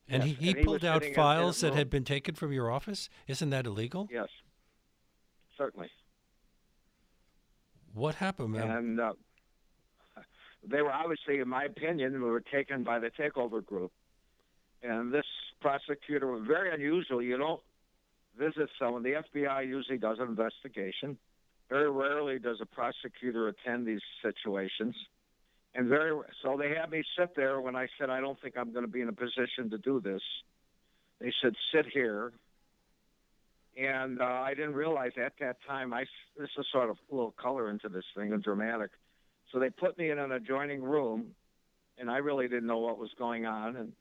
[0.09, 2.05] And Yes, he, he and pulled was out sitting in- in files that had been
[2.05, 3.09] taken from your office.
[3.27, 4.09] Isn't that illegal?
[4.11, 4.29] Yes,
[5.59, 5.91] certainly.
[7.95, 8.71] What happened, man?
[8.71, 9.15] And uh,
[10.69, 13.91] they were obviously, in my opinion, were taken by the takeover group.
[14.83, 15.25] And this
[15.61, 17.23] prosecutor was very unusual.
[17.23, 17.61] You don't
[18.39, 19.03] visit someone.
[19.03, 21.17] The FBI usually does an investigation.
[21.71, 24.95] Very rarely does a prosecutor attend these situations.
[25.77, 28.73] And very so they had me sit there when I said I don't think I'm
[28.73, 30.23] going to be in a position to do this.
[31.21, 32.33] They said sit here.
[33.77, 35.93] And uh, I didn't realize at that time.
[35.93, 36.07] I
[36.39, 38.91] this is sort of a little color into this thing and dramatic.
[39.53, 41.27] So they put me in an adjoining room,
[41.99, 43.77] and I really didn't know what was going on.
[43.77, 43.93] And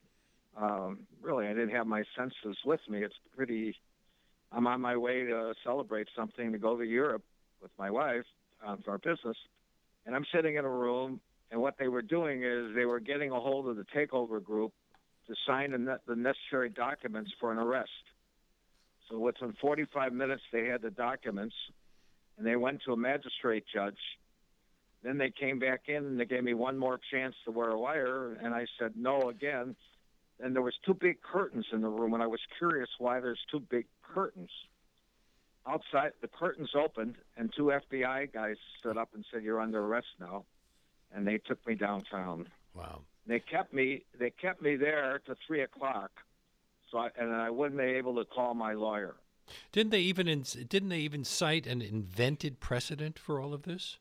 [0.56, 3.04] um, really, I didn't have my senses with me.
[3.04, 3.76] It's pretty.
[4.54, 7.24] I'm on my way to celebrate something to go to Europe
[7.62, 8.24] with my wife
[8.66, 9.36] um, for our business,
[10.06, 11.20] and I'm sitting in a room.
[11.56, 14.74] And what they were doing is they were getting a hold of the takeover group
[15.28, 17.90] to sign the, necessary documents for an arrest.
[19.10, 21.56] So within 45 minutes, they had the documents,
[22.38, 23.96] and they went to a magistrate judge.
[25.02, 27.80] Then they came back in and they gave me one more chance to wear a
[27.80, 29.78] wire, and I said no again.
[30.42, 33.40] And there was two big curtains in the room, and I was curious why there's
[33.50, 34.52] two big curtains.
[35.66, 40.08] Outside, the curtains opened, and two FBI guys stood up and said, "You're under arrest
[40.20, 40.44] now,"
[41.16, 42.48] and they took me downtown.
[42.74, 43.02] wow.
[43.28, 44.04] They kept me.
[44.20, 46.12] They kept me there to three o'clock,
[46.92, 49.16] so I, and I wasn't able to call my lawyer.
[49.72, 50.28] Didn't they even
[50.68, 53.98] didn't they even cite an invented precedent for all of this?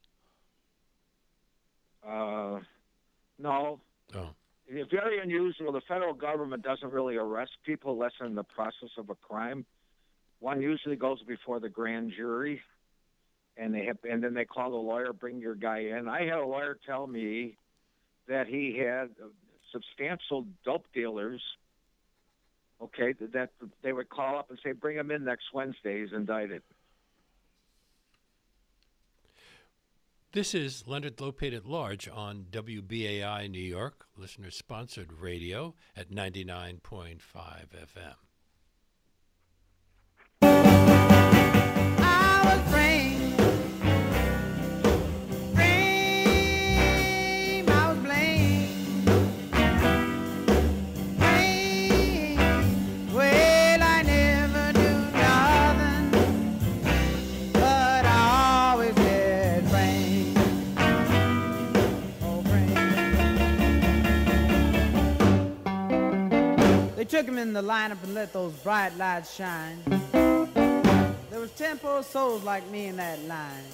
[2.06, 2.60] Uh,
[3.38, 3.80] no,
[4.14, 4.28] Oh,
[4.66, 5.72] it's very unusual.
[5.72, 9.64] The federal government doesn't really arrest people unless in the process of a crime.
[10.40, 12.60] One usually goes before the grand jury,
[13.56, 16.08] and they have, and then they call the lawyer, bring your guy in.
[16.08, 17.56] I had a lawyer tell me
[18.26, 19.10] that he had
[19.72, 21.42] substantial dope dealers.
[22.80, 23.50] Okay, that
[23.82, 26.00] they would call up and say, "Bring him in next Wednesday.
[26.00, 26.62] He's indicted."
[30.32, 37.72] This is Leonard Lopate at Large on WBAI New York, listener sponsored radio at 99.5
[37.72, 38.16] FM.
[67.04, 69.78] They took him in the lineup and let those bright lights shine.
[70.10, 73.66] There was ten poor souls like me in that line.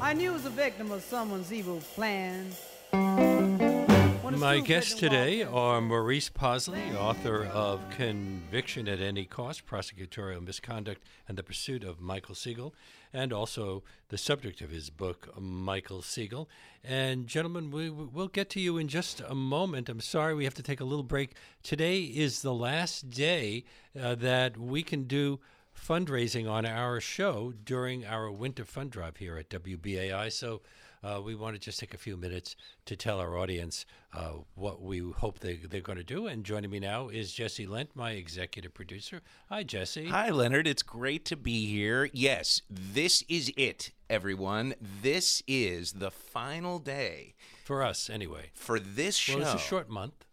[0.00, 2.46] I knew I was a victim of someone's evil plan.
[4.30, 8.86] When When it's My guests let them walk today are Maurice Possley, author of Conviction
[8.86, 12.72] at Any Cost Prosecutorial Misconduct and the Pursuit of Michael Segal,
[13.12, 16.46] and also the subject of his book, Michael Segal.
[16.84, 19.88] And, gentlemen, we, we'll get to you in just a moment.
[19.88, 21.34] I'm sorry we have to take a little break.
[21.64, 23.64] Today is the last day
[24.00, 25.40] uh, that we can do
[25.76, 30.30] fundraising on our show during our winter fund drive here at WBAI.
[30.30, 30.60] So
[31.02, 34.82] uh, we want to just take a few minutes to tell our audience uh, what
[34.82, 36.26] we hope they, they're going to do.
[36.26, 39.20] And joining me now is Jesse Lent, my executive producer.
[39.48, 40.06] Hi, Jesse.
[40.06, 40.66] Hi, Leonard.
[40.66, 42.10] It's great to be here.
[42.12, 44.74] Yes, this is it, everyone.
[45.02, 47.34] This is the final day
[47.64, 48.50] For us, anyway.
[48.54, 49.38] for this show.
[49.38, 50.26] Well, it's a short month.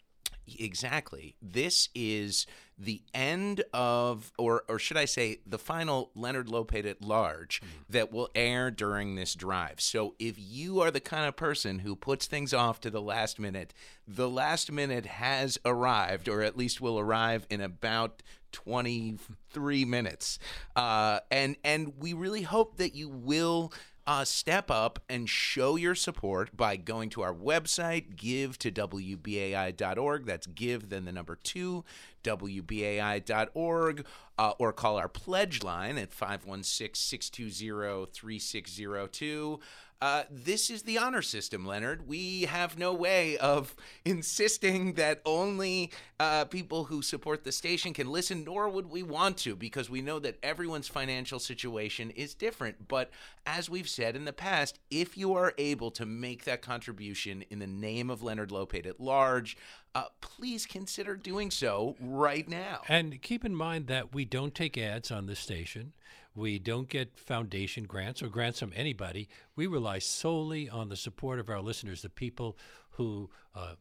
[0.60, 1.36] Exactly.
[1.42, 2.46] This is
[2.78, 8.12] the end of, or or should I say, the final Leonard Lopate at large that
[8.12, 9.82] will air during this drive.
[9.82, 13.40] So if you are the kind of person who puts things off to the last
[13.40, 13.74] minute,
[14.08, 20.40] the last minute has arrived, or at least will arrive in about 23 minutes.
[20.76, 23.74] Uh, and and we really hope that you will
[24.08, 30.26] uh, step up and show your support by going to our website, give to WBAI.org.
[30.26, 31.84] That's give, then the number two,
[32.24, 34.06] WBAI.org,
[34.40, 39.60] uh, or call our pledge line at 516 620 3602.
[40.00, 42.08] Uh, this is the honor system, Leonard.
[42.08, 48.12] We have no way of insisting that only uh, people who support the station can
[48.12, 52.88] listen, nor would we want to, because we know that everyone's financial situation is different.
[52.88, 53.10] But
[53.46, 57.60] as we've said in the past, if you are able to make that contribution in
[57.60, 59.58] the name of Leonard Lopate at large,
[59.96, 62.82] uh, please consider doing so right now.
[62.88, 65.94] And keep in mind that we don't take ads on the station.
[66.38, 69.28] We don't get foundation grants or grants from anybody.
[69.56, 72.58] We rely solely on the support of our listeners, the people
[72.92, 73.74] who uh,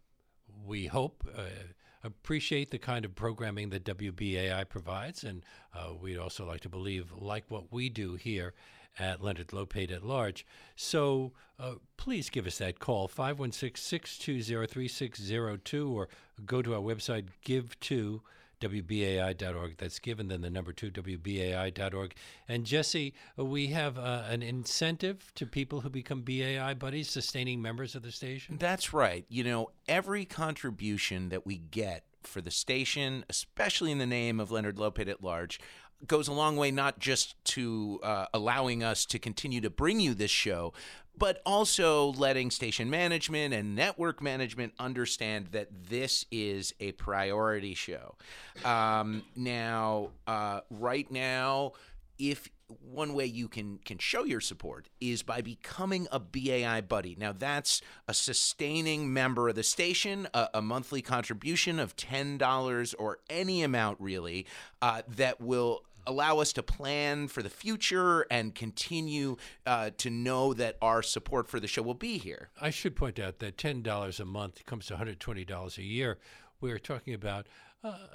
[0.65, 1.43] we hope uh,
[2.03, 5.23] appreciate the kind of programming that WBAI provides.
[5.23, 8.55] And uh, we'd also like to believe, like what we do here
[8.99, 10.47] at Leonard Lopate at Large.
[10.77, 16.09] So uh, please give us that call, 516 620 3602, or
[16.47, 18.23] go to our website, give to
[18.61, 19.77] WBAI.org.
[19.79, 22.15] That's given, then the number two, WBAI.org.
[22.49, 27.61] And Jesse, uh, we have uh, an incentive to people who become BAI buddies, sustaining
[27.61, 28.57] members of the station.
[28.59, 29.25] That's right.
[29.29, 34.51] You know, every contribution that we get for the station, especially in the name of
[34.51, 35.61] Leonard Lopate at large,
[36.07, 40.15] goes a long way not just to uh, allowing us to continue to bring you
[40.15, 40.73] this show,
[41.19, 48.17] but also letting station management and network management understand that this is a priority show.
[48.65, 51.73] Um, now, uh, right now,
[52.19, 52.49] if
[52.81, 57.17] one way you can can show your support is by becoming a BAI buddy.
[57.19, 62.95] Now that's a sustaining member of the station, a, a monthly contribution of ten dollars
[62.95, 64.47] or any amount really
[64.83, 70.55] uh, that will allow us to plan for the future and continue uh, to know
[70.55, 72.49] that our support for the show will be here.
[72.61, 76.19] I should point out that $10 a month comes to $120 a year.
[76.61, 77.47] We're talking about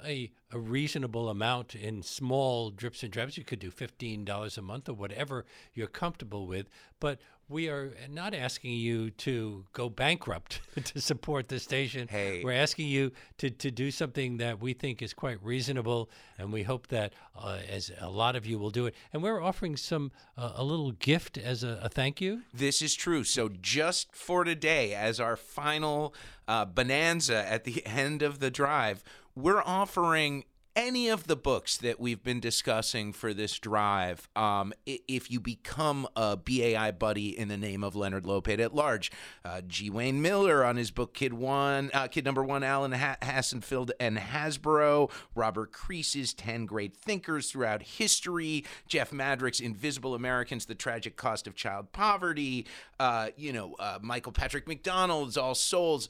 [0.04, 3.36] a, a reasonable amount in small drips and drabs.
[3.36, 6.68] You could do $15 a month or whatever you're comfortable with,
[7.00, 7.18] but
[7.52, 12.08] we are not asking you to go bankrupt to support the station.
[12.08, 12.42] Hey.
[12.42, 16.62] We're asking you to, to do something that we think is quite reasonable, and we
[16.62, 18.94] hope that uh, as a lot of you will do it.
[19.12, 22.42] And we're offering some uh, a little gift as a, a thank you.
[22.54, 23.22] This is true.
[23.22, 26.14] So, just for today, as our final
[26.48, 32.00] uh, bonanza at the end of the drive, we're offering any of the books that
[32.00, 37.56] we've been discussing for this drive, um, if you become a BAI buddy in the
[37.56, 39.10] name of Leonard Lopate at large,
[39.44, 39.90] uh, G.
[39.90, 45.10] Wayne Miller on his book Kid One, uh, Kid Number One, Alan ha- and Hasbro,
[45.34, 51.54] Robert Crease's Ten Great Thinkers Throughout History, Jeff Madrick's Invisible Americans: The Tragic Cost of
[51.54, 52.66] Child Poverty,
[52.98, 56.08] uh, you know, uh, Michael Patrick McDonald's All Souls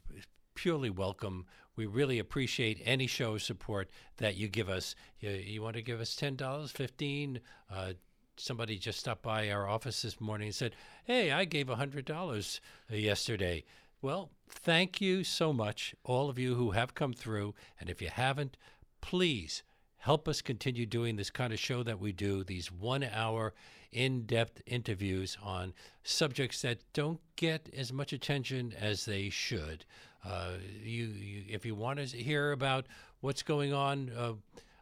[0.55, 1.47] purely welcome.
[1.75, 4.95] We really appreciate any show support that you give us.
[5.21, 7.93] You, you want to give us $10 15 uh,
[8.37, 10.75] somebody just stopped by our office this morning and said
[11.05, 13.63] hey i gave $100 yesterday
[14.03, 17.55] well, thank you so much, all of you who have come through.
[17.79, 18.57] And if you haven't,
[19.01, 19.63] please
[19.99, 23.55] help us continue doing this kind of show that we do, these one hour
[23.93, 25.73] in depth interviews on
[26.03, 29.85] subjects that don't get as much attention as they should.
[30.25, 32.87] Uh, you, you, if you want to hear about
[33.21, 34.33] what's going on, uh,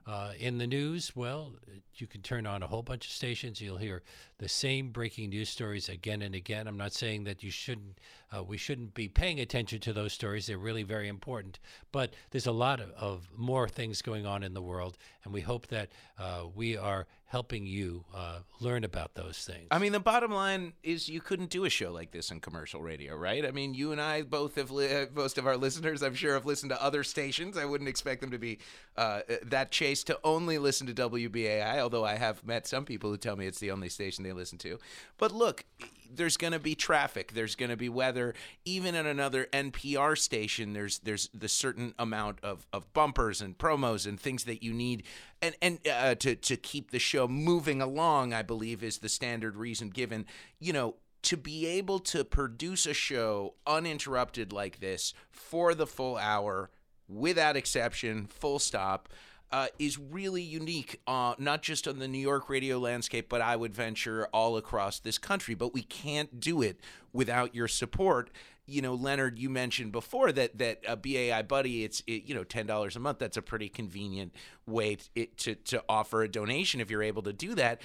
[0.06, 1.52] uh, in the news, well,
[1.96, 3.60] you can turn on a whole bunch of stations.
[3.60, 4.02] You'll hear
[4.38, 6.66] the same breaking news stories again and again.
[6.66, 7.98] I'm not saying that you shouldn't,
[8.34, 10.46] uh, we shouldn't be paying attention to those stories.
[10.46, 11.58] They're really very important.
[11.92, 15.42] But there's a lot of, of more things going on in the world, and we
[15.42, 19.68] hope that uh, we are helping you uh, learn about those things.
[19.70, 22.82] I mean, the bottom line is you couldn't do a show like this in commercial
[22.82, 23.46] radio, right?
[23.46, 26.44] I mean, you and I both have, li- most of our listeners, I'm sure, have
[26.44, 27.56] listened to other stations.
[27.56, 28.58] I wouldn't expect them to be
[28.96, 33.16] uh, that chased to only listen to WBAI, although I have met some people who
[33.16, 34.80] tell me it's the only station they listen to.
[35.16, 35.64] But look,
[36.12, 40.72] there's going to be traffic there's going to be weather even at another npr station
[40.72, 45.04] there's there's the certain amount of, of bumpers and promos and things that you need
[45.42, 49.56] and and uh, to to keep the show moving along i believe is the standard
[49.56, 50.26] reason given
[50.58, 56.16] you know to be able to produce a show uninterrupted like this for the full
[56.16, 56.70] hour
[57.08, 59.08] without exception full stop
[59.52, 63.56] uh, is really unique, uh, not just on the New York radio landscape, but I
[63.56, 65.54] would venture all across this country.
[65.54, 66.78] But we can't do it
[67.12, 68.30] without your support.
[68.70, 72.44] You know, Leonard, you mentioned before that that a BAI buddy, it's it, you know
[72.44, 73.18] ten dollars a month.
[73.18, 74.34] That's a pretty convenient
[74.66, 77.80] way to, to to offer a donation if you're able to do that.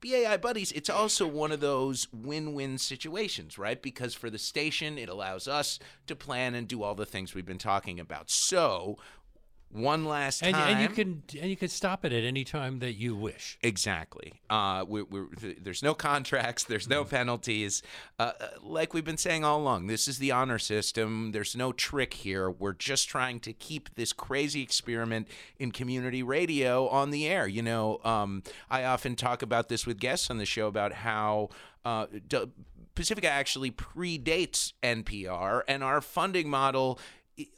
[0.00, 3.80] BAI Buddies, it's also one of those win win situations, right?
[3.82, 7.44] Because for the station, it allows us to plan and do all the things we've
[7.44, 8.30] been talking about.
[8.30, 8.98] So,
[9.70, 10.76] one last and, time.
[10.76, 13.58] and you can and you can stop it at any time that you wish.
[13.62, 14.40] Exactly.
[14.48, 15.26] Uh, we we're,
[15.60, 16.64] there's no contracts.
[16.64, 17.82] There's no penalties.
[18.18, 21.32] Uh, uh, like we've been saying all along, this is the honor system.
[21.32, 22.50] There's no trick here.
[22.50, 27.46] We're just trying to keep this crazy experiment in community radio on the air.
[27.46, 31.50] You know, um, I often talk about this with guests on the show about how.
[31.84, 32.06] Uh,
[32.94, 36.98] Pacifica actually predates NPR, and our funding model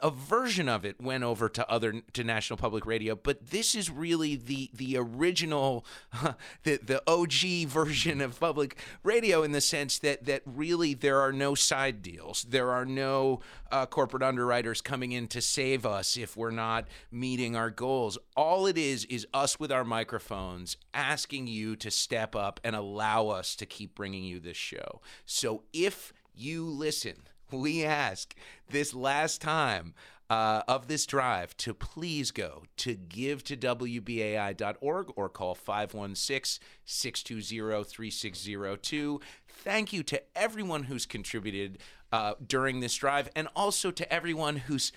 [0.00, 3.90] a version of it went over to other to National Public Radio, but this is
[3.90, 5.84] really the the original,
[6.64, 11.32] the the OG version of public radio in the sense that that really there are
[11.32, 16.36] no side deals, there are no uh, corporate underwriters coming in to save us if
[16.36, 18.18] we're not meeting our goals.
[18.36, 23.28] All it is is us with our microphones asking you to step up and allow
[23.28, 25.00] us to keep bringing you this show.
[25.24, 27.14] So if you listen
[27.58, 28.34] we ask
[28.68, 29.94] this last time
[30.30, 37.84] uh, of this drive to please go to give to WBAI.org or call 516 620
[37.84, 39.20] 3602.
[39.48, 41.78] Thank you to everyone who's contributed
[42.12, 44.92] uh, during this drive and also to everyone who's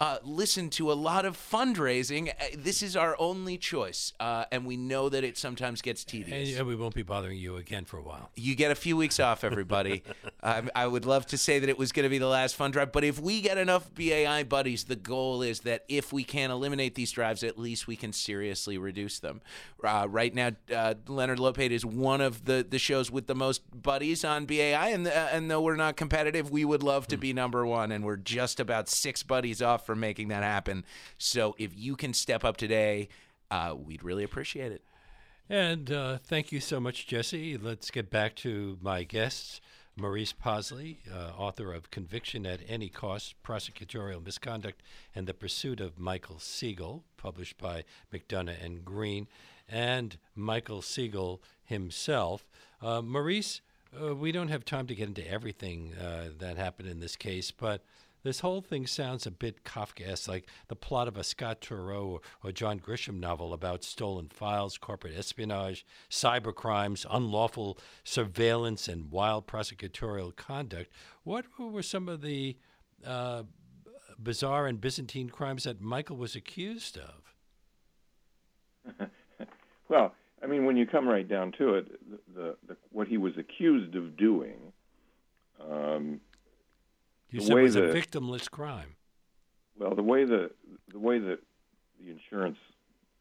[0.00, 2.30] uh, listen to a lot of fundraising.
[2.30, 6.58] Uh, this is our only choice, uh, and we know that it sometimes gets tedious.
[6.58, 8.30] And we won't be bothering you again for a while.
[8.34, 10.02] You get a few weeks off, everybody.
[10.42, 12.92] I would love to say that it was going to be the last fund drive,
[12.92, 16.94] but if we get enough BAI buddies, the goal is that if we can eliminate
[16.94, 19.42] these drives, at least we can seriously reduce them.
[19.84, 23.62] Uh, right now, uh, Leonard Lopate is one of the, the shows with the most
[23.82, 27.34] buddies on BAI, and uh, and though we're not competitive, we would love to be
[27.34, 30.84] number one, and we're just about six buddies off for making that happen.
[31.18, 33.08] So if you can step up today,
[33.50, 34.84] uh, we'd really appreciate it.
[35.48, 37.58] And uh, thank you so much, Jesse.
[37.58, 39.60] Let's get back to my guests.
[39.96, 44.80] Maurice Possley, uh, author of Conviction at Any Cost Prosecutorial Misconduct
[45.12, 47.82] and the Pursuit of Michael Segal, published by
[48.14, 49.26] McDonough and Green,
[49.68, 52.48] and Michael Segal himself.
[52.80, 53.60] Uh, Maurice,
[54.00, 57.50] uh, we don't have time to get into everything uh, that happened in this case,
[57.50, 57.82] but
[58.22, 62.52] This whole thing sounds a bit Kafkaesque, like the plot of a Scott Turow or,
[62.52, 70.36] John Grisham novel about stolen files, corporate espionage, cyber crimes, unlawful surveillance, and wild prosecutorial
[70.36, 70.92] conduct.
[71.24, 72.58] What were some of the
[73.06, 73.44] uh,
[74.18, 77.34] bizarre and Byzantine crimes that Michael was accused of?
[79.88, 83.16] well, I mean, when you come right down to it, the, the, the what he
[83.16, 84.72] was accused of doing.
[85.60, 86.20] Um,
[87.30, 88.96] you said it was a victimless crime.
[89.78, 90.50] Well, the way the
[90.92, 91.38] the way that
[92.00, 92.58] the insurance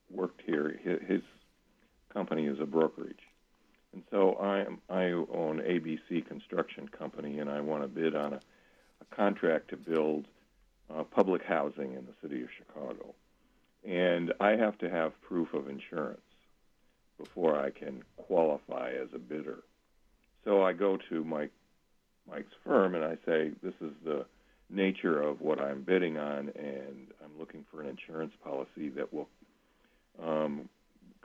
[0.10, 1.22] worked here, his, his
[2.12, 3.22] company is a brokerage,
[3.94, 8.34] and so I am I own ABC Construction Company, and I want to bid on
[8.34, 8.40] a,
[9.02, 10.26] a contract to build
[10.94, 13.14] uh, public housing in the city of Chicago,
[13.88, 16.22] and I have to have proof of insurance
[17.18, 19.60] before I can qualify as a bidder.
[20.46, 21.52] So I go to Mike
[22.28, 24.26] Mike's firm and I say, "This is the
[24.70, 29.28] nature of what I'm bidding on, and I'm looking for an insurance policy that will
[30.24, 30.70] um,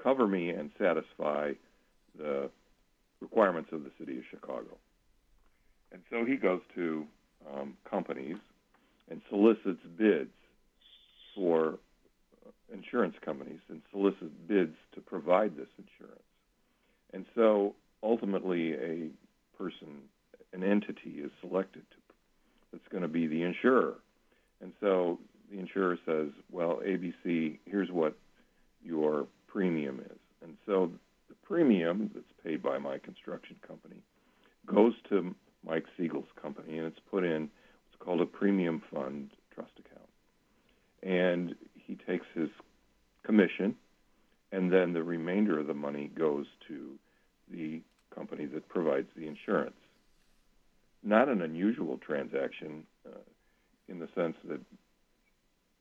[0.02, 1.52] cover me and satisfy
[2.16, 2.50] the
[3.20, 4.76] requirements of the city of Chicago."
[5.92, 7.06] And so he goes to
[7.52, 8.36] um, companies
[9.10, 10.30] and solicits bids
[11.34, 11.78] for
[12.72, 16.22] insurance companies and solicit bids to provide this insurance.
[17.12, 19.08] And so ultimately, a
[19.56, 20.08] person,
[20.54, 21.96] an entity is selected to,
[22.72, 23.94] that's going to be the insurer.
[24.60, 25.18] And so
[25.50, 28.16] the insurer says, well, ABC, here's what
[28.82, 30.18] your premium is.
[30.42, 30.90] And so
[31.28, 33.96] the premium that's paid by my construction company
[34.66, 35.34] goes to
[35.66, 40.08] Mike Segal's company and it's put in what's called a premium fund trust account.
[41.02, 42.48] And he takes his
[43.24, 43.74] commission,
[44.52, 46.92] and then the remainder of the money goes to
[47.50, 47.82] the
[48.14, 49.76] company that provides the insurance.
[51.02, 51.98] Not an unusual
[52.64, 53.18] transaction uh,
[53.88, 54.60] in the sense that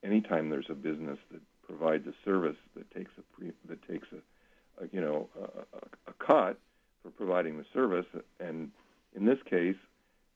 [0.04, 4.84] anytime there's a business that provides a service that takes a pre, that takes a,
[4.84, 6.60] a you know a, a cut
[7.02, 8.06] for providing the service,
[8.40, 8.72] and
[9.16, 9.76] in this case,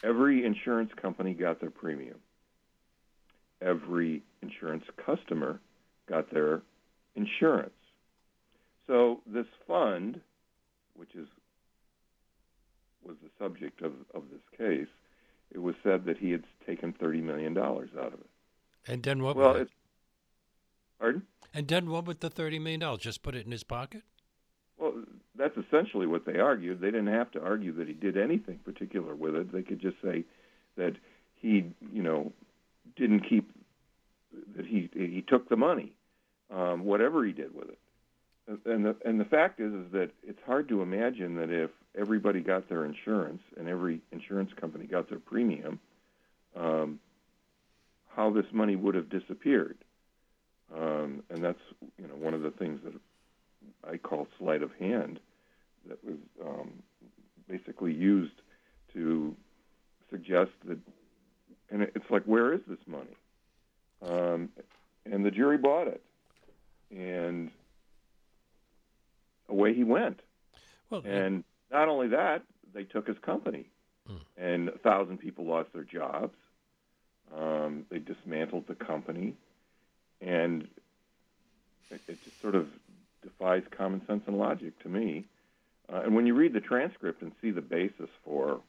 [0.04, 2.18] every insurance company got their premium
[3.62, 5.60] every insurance customer
[6.08, 6.62] got their
[7.16, 7.72] insurance.
[8.86, 10.22] So this fund,
[10.96, 11.28] which is
[13.04, 14.88] was the subject of, of this case,
[15.52, 18.30] it was said that he had taken thirty million dollars out of it.
[18.88, 19.36] And then what?
[19.36, 19.66] Well,
[21.00, 21.24] pardon.
[21.54, 23.02] And then what with the thirty million dollars?
[23.02, 24.04] Just put it in his pocket.
[24.78, 24.94] Well,
[25.38, 26.82] that's essentially what they argued.
[26.82, 29.52] They didn't have to argue that he did anything particular with it.
[29.52, 30.24] They could just say
[30.76, 30.94] that
[31.36, 32.32] he, you know,
[32.96, 33.50] didn't keep
[34.56, 35.94] that he he took the money,
[36.54, 37.80] um, whatever he did with it.
[38.66, 42.42] And the and the fact is is that it's hard to imagine that if everybody
[42.42, 45.80] got their insurance and every insurance company got their premium,
[46.56, 47.00] um,
[48.16, 49.78] how this money would have disappeared.
[50.76, 51.62] Um, and that's
[51.98, 52.94] you know one of the things that
[53.90, 55.20] I call sleight of hand
[55.88, 56.72] that was um,
[57.48, 58.42] basically used
[58.94, 59.36] to
[60.10, 60.80] suggest that
[61.70, 63.16] and it's like, where is this money?
[64.02, 64.50] Um,
[65.06, 66.02] and the jury bought it,
[66.92, 67.52] and
[69.50, 70.22] away he went.
[70.90, 72.44] Well, and not only that,
[72.74, 73.66] they took his company,
[74.08, 74.18] hmm.
[74.38, 76.36] and a thousand people lost their jobs.
[77.36, 79.36] Um, they dismantled the company,
[80.22, 80.68] and
[81.90, 82.68] it, it, just sort of
[83.22, 85.26] defies common sense and logic to me.
[85.92, 88.62] Uh, and when you read the transcript and see the basis for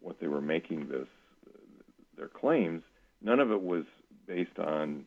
[0.00, 1.08] what they were making this
[2.16, 2.82] their claims,
[3.22, 3.84] none of it was
[4.26, 5.04] based on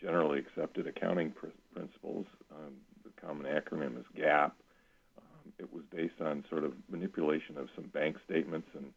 [0.00, 2.26] generally accepted accounting pr- principles.
[2.52, 4.52] Um, the common acronym is GAAP.
[5.58, 8.92] It was based on sort of manipulation of some bank statements, and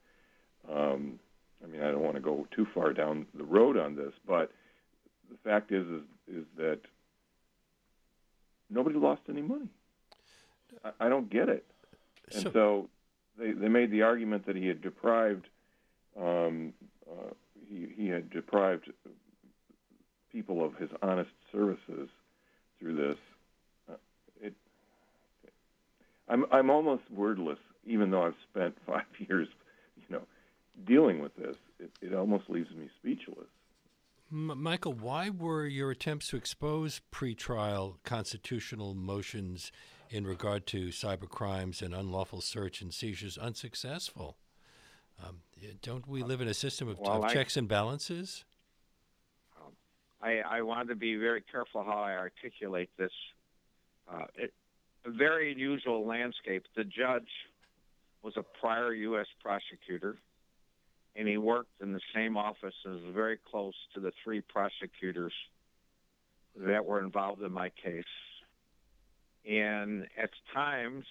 [0.71, 1.19] um,
[1.63, 4.51] I mean, I don't want to go too far down the road on this, but
[5.29, 6.79] the fact is, is, is that
[8.69, 9.69] nobody lost any money.
[10.83, 11.65] I, I don't get it,
[12.33, 12.89] and so, so,
[13.37, 15.47] they they made the argument that he had deprived
[16.19, 16.73] um,
[17.09, 17.33] uh,
[17.67, 18.91] he, he had deprived
[20.31, 22.09] people of his honest services
[22.79, 23.17] through this.
[23.89, 23.95] Uh,
[24.41, 24.53] it,
[26.31, 29.49] I'm I'm almost wordless, even though I've spent five years,
[29.97, 30.23] you know,
[30.85, 31.57] dealing with this.
[31.79, 33.47] It, it almost leaves me speechless.
[34.31, 39.71] M- Michael, why were your attempts to expose pretrial constitutional motions
[40.09, 44.37] in regard to cyber crimes and unlawful search and seizures unsuccessful?
[45.23, 45.41] Um,
[45.81, 48.43] don't we live in a system of, well, of I, checks and balances?
[49.57, 49.73] Um,
[50.21, 53.11] I, I want to be very careful how I articulate this.
[54.11, 54.53] Uh, it,
[55.05, 56.63] a very unusual landscape.
[56.75, 57.29] The judge
[58.23, 59.27] was a prior U.S.
[59.41, 60.17] prosecutor.
[61.15, 65.33] and he worked in the same office as very close to the three prosecutors
[66.55, 68.03] that were involved in my case.
[69.49, 71.05] And at times,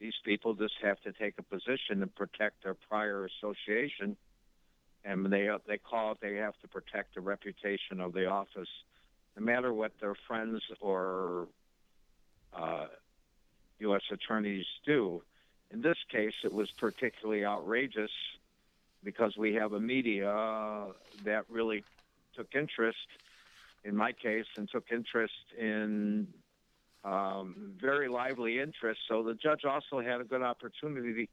[0.00, 4.16] these people just have to take a position to protect their prior association,
[5.04, 8.68] and they they call it they have to protect the reputation of the office,
[9.36, 11.48] no matter what their friends or
[12.56, 12.86] uh,
[13.86, 14.02] U.S.
[14.10, 15.22] attorneys do.
[15.70, 18.10] In this case, it was particularly outrageous
[19.02, 20.86] because we have a media
[21.24, 21.84] that really
[22.36, 23.08] took interest
[23.84, 26.26] in my case and took interest in
[27.04, 29.00] um, very lively interest.
[29.08, 31.28] So the judge also had a good opportunity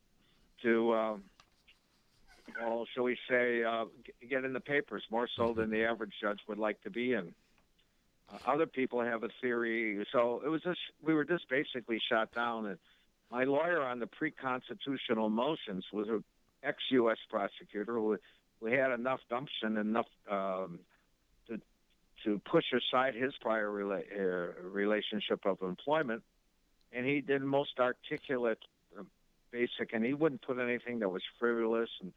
[0.63, 1.23] to, um,
[2.59, 3.85] well, shall we say, uh,
[4.29, 7.33] get in the papers more so than the average judge would like to be in.
[8.45, 12.65] Other people have a theory, so it was just we were just basically shot down.
[12.65, 12.77] And
[13.31, 16.23] my lawyer on the pre-constitutional motions was an
[16.63, 17.17] ex-U.S.
[17.29, 18.17] prosecutor who,
[18.59, 20.79] who had enough gumption, enough um,
[21.47, 21.59] to
[22.23, 26.23] to push aside his prior rela- uh, relationship of employment,
[26.93, 28.59] and he did most articulate,
[28.97, 29.03] uh,
[29.51, 32.13] basic, and he wouldn't put anything that was frivolous and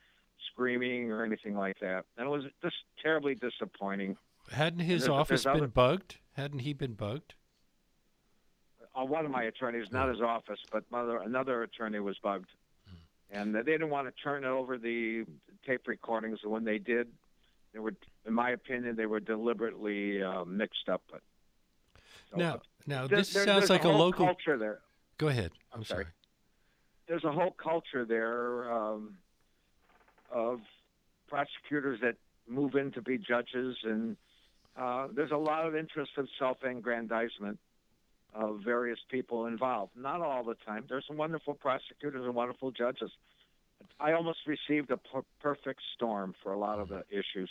[0.53, 2.05] screaming or anything like that.
[2.17, 4.17] And it was just terribly disappointing.
[4.51, 6.19] Hadn't his office been other, bugged?
[6.33, 7.35] Hadn't he been bugged?
[8.95, 12.51] Uh, one of my attorneys, not his office, but mother, another attorney was bugged.
[12.87, 13.37] Hmm.
[13.37, 15.25] And they didn't want to turn over the
[15.67, 16.41] tape recordings.
[16.43, 17.09] And when they did,
[17.73, 17.95] they were,
[18.27, 21.03] in my opinion, they were deliberately uh, mixed up.
[21.11, 21.23] But
[22.31, 24.81] so, now, now this there, sounds like a, a local culture there.
[25.19, 25.51] Go ahead.
[25.73, 26.05] I'm, I'm sorry.
[26.05, 26.15] sorry.
[27.09, 29.17] There's a whole culture there um,
[30.31, 30.61] of
[31.29, 32.15] prosecutors that
[32.49, 34.17] move in to be judges, and
[34.77, 37.59] uh, there's a lot of interest of self-aggrandizement
[38.35, 39.93] of various people involved.
[39.97, 40.85] Not all the time.
[40.89, 43.11] There's some wonderful prosecutors and wonderful judges.
[44.01, 47.51] I almost received a per- perfect storm for a lot of the issues.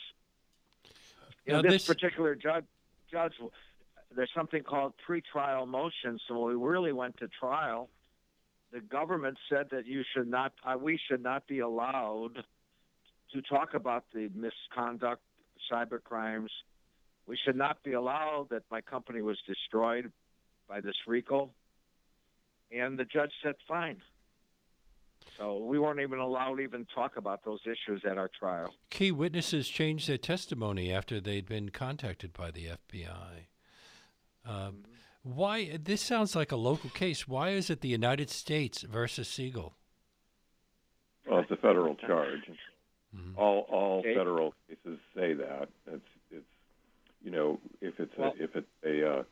[1.45, 2.65] You know, this, this, particular judge,
[3.11, 3.33] judge,
[4.15, 6.19] there's something called pretrial motion.
[6.27, 7.89] So when we really went to trial,
[8.71, 12.43] the government said that you should not, uh, we should not be allowed
[13.33, 15.21] to talk about the misconduct,
[15.71, 16.51] cyber crimes.
[17.27, 20.11] We should not be allowed that my company was destroyed
[20.67, 21.49] by this RICO.
[22.71, 24.01] And the judge said, fine.
[25.37, 28.73] So we weren't even allowed to even talk about those issues at our trial.
[28.89, 33.47] Key witnesses changed their testimony after they'd been contacted by the FBI.
[34.45, 34.83] Um,
[35.23, 35.77] why?
[35.81, 37.27] This sounds like a local case.
[37.27, 39.71] Why is it the United States versus Segal?
[41.25, 42.41] Well, it's a federal charge.
[43.15, 43.37] Mm-hmm.
[43.37, 44.15] All all okay.
[44.15, 45.69] federal cases say that.
[45.87, 46.03] It's it's
[47.23, 49.23] you know if it's well, a, if it's a uh,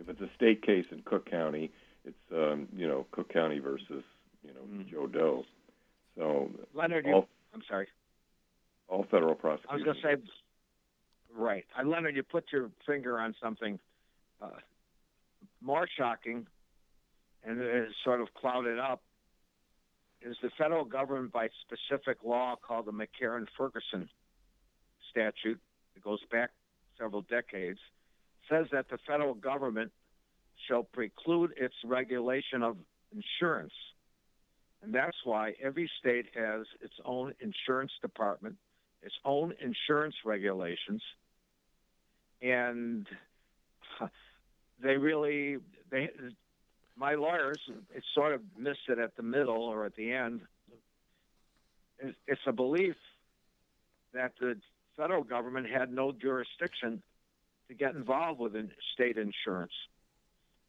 [0.00, 1.70] if it's a state case in Cook County,
[2.04, 4.04] it's um, you know Cook County versus
[4.42, 4.90] you know, mm.
[4.90, 5.44] Joe Doe.
[6.16, 7.88] So Leonard, all, you, I'm sorry.
[8.88, 9.70] All federal prosecutors.
[9.70, 10.32] I was going to say,
[11.36, 11.64] right.
[11.78, 13.78] Uh, Leonard, you put your finger on something
[14.42, 14.48] uh,
[15.60, 16.46] more shocking,
[17.44, 19.02] and it is sort of clouded up.
[20.20, 24.08] Is the federal government by specific law called the McCarran-Ferguson
[25.10, 25.60] statute?
[25.94, 26.50] It goes back
[26.98, 27.78] several decades.
[28.50, 29.92] Says that the federal government
[30.68, 32.76] shall preclude its regulation of
[33.12, 33.72] insurance
[34.82, 38.56] and that's why every state has its own insurance department,
[39.02, 41.02] its own insurance regulations.
[42.40, 43.06] And
[44.82, 45.58] they really,
[45.90, 46.10] they,
[46.96, 47.58] my lawyers,
[47.94, 50.42] it sort of missed it at the middle or at the end.
[52.28, 52.94] It's a belief
[54.14, 54.56] that the
[54.98, 57.02] federal government had no jurisdiction
[57.68, 58.52] to get involved with
[58.92, 59.72] state insurance.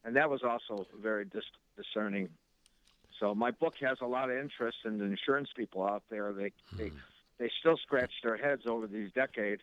[0.04, 1.44] And that was also very dis-
[1.76, 2.30] discerning
[3.20, 6.32] so my book has a lot of interest in the insurance people out there.
[6.32, 6.78] They hmm.
[6.78, 6.92] they
[7.38, 9.62] they still scratch their heads over these decades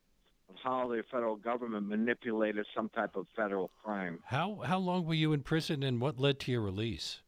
[0.49, 4.19] of how the federal government manipulated some type of federal crime.
[4.25, 7.21] How how long were you in prison, and what led to your release?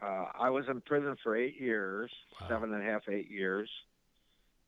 [0.00, 2.10] Uh, I was in prison for eight years,
[2.40, 2.48] wow.
[2.48, 3.68] seven and a half, eight years.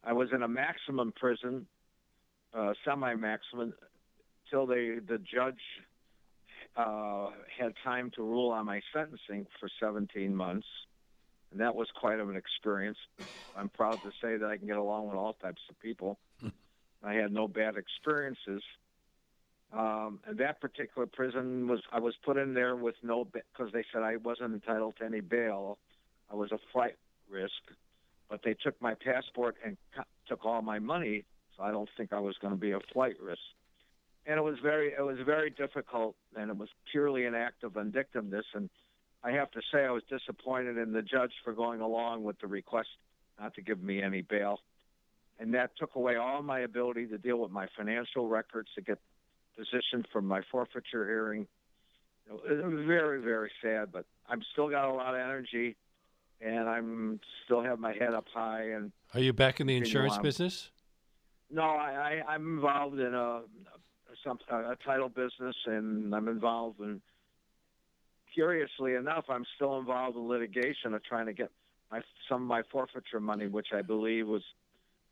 [0.03, 1.67] I was in a maximum prison,
[2.55, 3.75] uh, semi-maximum,
[4.51, 5.61] till they the judge
[6.77, 10.67] uh, had time to rule on my sentencing for 17 months,
[11.51, 12.99] and that was quite of an experience.
[13.55, 16.19] I'm proud to say that I can get along with all types of people.
[17.03, 18.63] I had no bad experiences.
[19.73, 23.85] Um, and that particular prison was I was put in there with no because they
[23.93, 25.79] said I wasn't entitled to any bail.
[26.31, 26.97] I was a flight
[27.29, 27.53] risk,
[28.31, 29.77] but they took my passport and
[30.27, 31.25] took all my money,
[31.57, 33.41] so I don't think I was going to be a flight risk
[34.27, 37.73] and it was very it was very difficult, and it was purely an act of
[37.73, 38.45] vindictiveness.
[38.55, 38.69] And
[39.25, 42.47] I have to say, I was disappointed in the judge for going along with the
[42.47, 42.89] request
[43.41, 44.61] not to give me any bail.
[45.39, 48.99] And that took away all my ability to deal with my financial records, to get
[49.57, 51.47] positioned for my forfeiture hearing.
[52.29, 55.77] It was very, very sad, but I'm still got a lot of energy,
[56.41, 58.71] and I'm still have my head up high.
[58.71, 60.23] And are you back in the insurance on.
[60.23, 60.71] business?
[61.51, 63.43] No, I, I I'm involved in a
[64.25, 67.01] some a title business, and I'm involved in.
[68.33, 71.51] Curiously enough, I'm still involved in litigation of trying to get
[71.91, 74.43] my some of my forfeiture money, which I believe was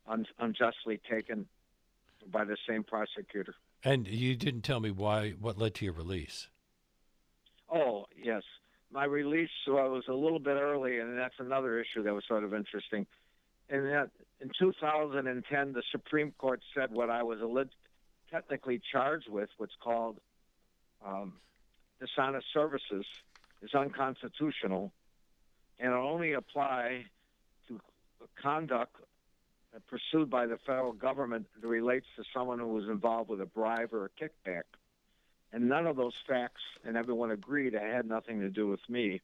[0.07, 1.45] un, unjustly taken
[2.31, 3.55] by the same prosecutor.
[3.83, 5.31] And you didn't tell me why.
[5.31, 6.47] What led to your release?
[7.69, 8.43] Oh yes,
[8.91, 12.23] my release so I was a little bit early, and that's another issue that was
[12.27, 13.05] sort of interesting.
[13.69, 14.09] And that
[14.41, 17.75] in 2010, the Supreme Court said what I was alleged,
[18.31, 20.17] technically charged with, what's called
[21.05, 21.33] um,
[21.99, 23.05] dishonest services,
[23.61, 24.91] is unconstitutional,
[25.79, 27.05] and only apply
[27.67, 27.79] to
[28.41, 28.95] conduct
[29.87, 33.93] pursued by the federal government that relates to someone who was involved with a bribe
[33.93, 34.63] or a kickback.
[35.51, 39.21] And none of those facts, and everyone agreed, it had nothing to do with me.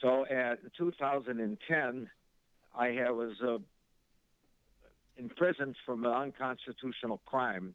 [0.00, 2.10] So at 2010,
[2.74, 3.58] I was uh,
[5.16, 7.74] in prison for an unconstitutional crime.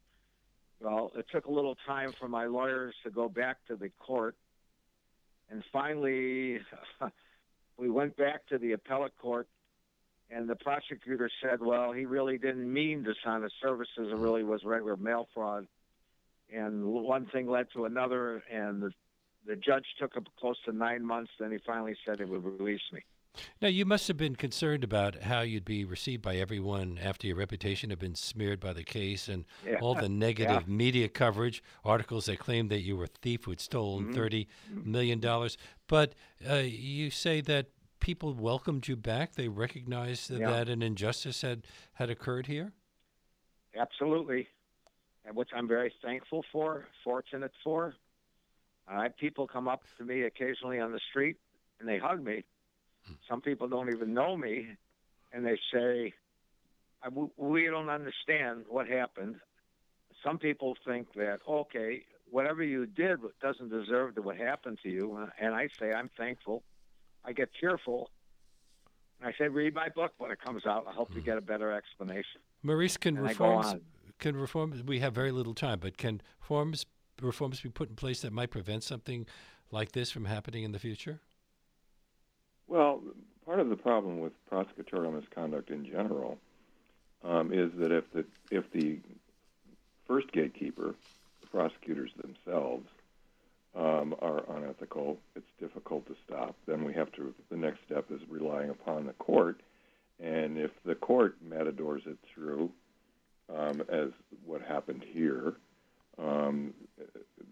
[0.80, 4.36] Well, it took a little time for my lawyers to go back to the court,
[5.49, 6.59] and finally,
[7.78, 9.47] we went back to the appellate court,
[10.30, 14.97] and the prosecutor said, "Well, he really didn't mean dishonest services; it really was regular
[14.97, 15.68] mail fraud."
[16.56, 18.91] And one thing led to another, and the,
[19.47, 21.32] the judge took up close to nine months.
[21.39, 23.01] Then he finally said he would release me.
[23.60, 27.36] Now, you must have been concerned about how you'd be received by everyone after your
[27.38, 29.80] reputation had been smeared by the case and Yeah.
[29.82, 34.10] all the negative media coverage, articles that claimed that you were a thief who'd stolen
[34.10, 34.14] Mhm.
[34.14, 35.58] thirty million dollars.
[35.88, 36.14] But
[36.47, 40.51] uh, you say that people welcomed you back; they recognized that, Yeah.
[40.51, 42.74] that an injustice had had occurred here.
[43.76, 44.47] Absolutely,
[45.32, 47.96] which I'm very thankful for, fortunate for.
[48.88, 51.38] I have people come up to me occasionally on the street
[51.80, 52.44] and they hug me.
[53.08, 53.14] Hmm.
[53.30, 54.68] Some people don't even know me,
[55.32, 56.14] and they say,
[57.02, 59.36] I, w- "We don't understand what happened."
[60.24, 65.28] Some people think that okay, whatever you did doesn't deserve to what happened to you,
[65.40, 66.64] and I say I'm thankful.
[67.26, 68.10] I get cheerful.
[69.20, 70.86] And I say, read my book when it comes out.
[70.88, 71.26] I hope you hmm.
[71.26, 72.42] get a better explanation.
[72.62, 73.82] Maurice, can And I go reforms on.
[74.24, 74.82] Can reforms?
[74.82, 76.86] We have very little time, but can reforms
[77.22, 79.28] reforms be put in place that might prevent something
[79.70, 81.20] like this from happening in the future?
[82.68, 83.04] Well,
[83.46, 86.40] part of the problem with prosecutorial misconduct in general
[87.24, 89.00] um, is that if the if the
[90.08, 90.96] first gatekeeper,
[91.42, 92.88] the prosecutors themselves,
[93.76, 96.56] um, are unethical, it's difficult to stop.
[96.66, 97.34] Then we have to.
[97.50, 99.60] The next step is relying upon the court,
[100.20, 102.72] and if the court matadors it through,
[103.50, 104.10] um, as
[104.46, 105.56] what happened here,
[106.18, 106.74] um,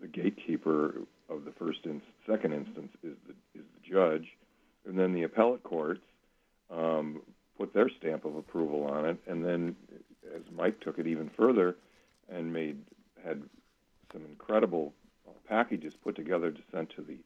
[0.02, 4.28] the gatekeeper of the first and second instance is the is the judge,
[4.88, 6.02] and then the appellate courts
[6.70, 7.22] um,
[7.58, 9.76] put their stamp of approval on it, and then
[10.36, 11.76] as Mike took it even further
[12.30, 12.78] and made
[13.24, 13.42] had
[14.12, 14.94] some incredible
[15.48, 17.18] packages put together to send to the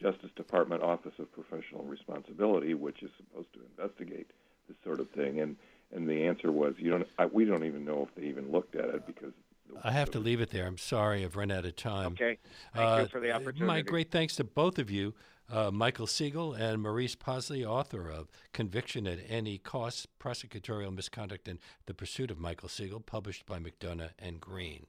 [0.00, 4.30] Justice Department Office of Professional Responsibility, which is supposed to investigate
[4.68, 5.56] this sort of thing, and
[5.94, 8.74] and the answer was you don't I, we don't even know if they even looked
[8.74, 9.32] at it because
[9.82, 10.64] I have to leave it there.
[10.66, 12.12] I'm sorry, I've run out of time.
[12.12, 12.38] Okay.
[12.74, 13.64] Thank Uh, you for the opportunity.
[13.64, 15.12] My great thanks to both of you,
[15.50, 21.58] uh, Michael Segal and Maurice Possley, author of Conviction at Any Cost Prosecutorial Misconduct and
[21.86, 24.86] the Pursuit of Michael Segal, published by McDonough and Green.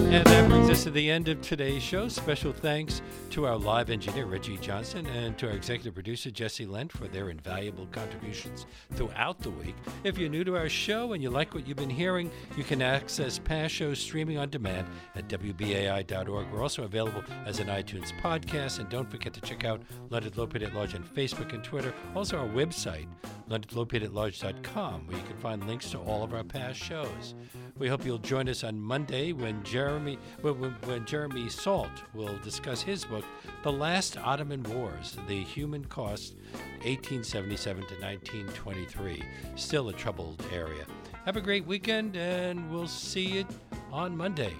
[0.00, 2.08] And that brings us to the end of today's show.
[2.08, 6.92] Special thanks to our live engineer, Reggie Johnson, and to our executive producer, Jesse Lent,
[6.92, 9.74] for their invaluable contributions throughout the week.
[10.04, 12.80] If you're new to our show and you like what you've been hearing, you can
[12.80, 14.86] access past shows streaming on demand
[15.16, 16.52] at WBAI.org.
[16.52, 18.78] We're also available as an iTunes podcast.
[18.78, 21.92] And don't forget to check out Leonard Lopate at Large on Facebook and Twitter.
[22.14, 23.08] Also, our website,
[23.50, 27.34] LeonardLopateAtLarge.com, where you can find links to all of our past shows.
[27.78, 32.82] We hope you'll join us on Monday when Jeremy when, when, Jeremy Salt will discuss
[32.82, 33.24] his book,
[33.62, 36.34] The Last Ottoman Wars: The Human Cost,
[36.82, 39.22] 1877 to 1923.
[39.54, 40.86] Still a troubled area.
[41.24, 43.46] Have a great weekend, and we'll see you
[43.92, 44.54] on Monday.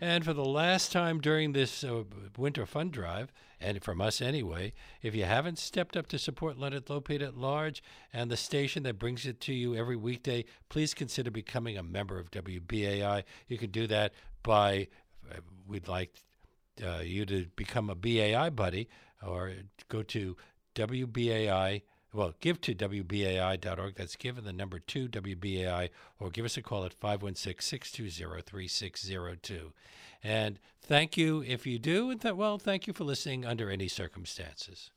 [0.00, 2.04] And for the last time during this uh,
[2.38, 3.32] winter fund drive,
[3.64, 7.82] and from us anyway, if you haven't stepped up to support Leonard Lopate at Large
[8.12, 12.18] and the station that brings it to you every weekday, please consider becoming a member
[12.18, 13.24] of WBAI.
[13.48, 14.12] You can do that
[14.42, 14.88] by,
[15.30, 16.14] uh, we'd like
[16.84, 18.88] uh, you to become a BAI buddy
[19.26, 19.52] or
[19.88, 20.36] go to
[20.74, 21.82] WBAI.
[22.12, 23.94] Well, give to WBAI.org.
[23.96, 25.88] That's given the number two WBAI,
[26.20, 29.72] or give us a call at 516 620 3602.
[30.22, 32.10] And thank you if you do.
[32.10, 34.90] And th- well, thank you for listening under any circumstances.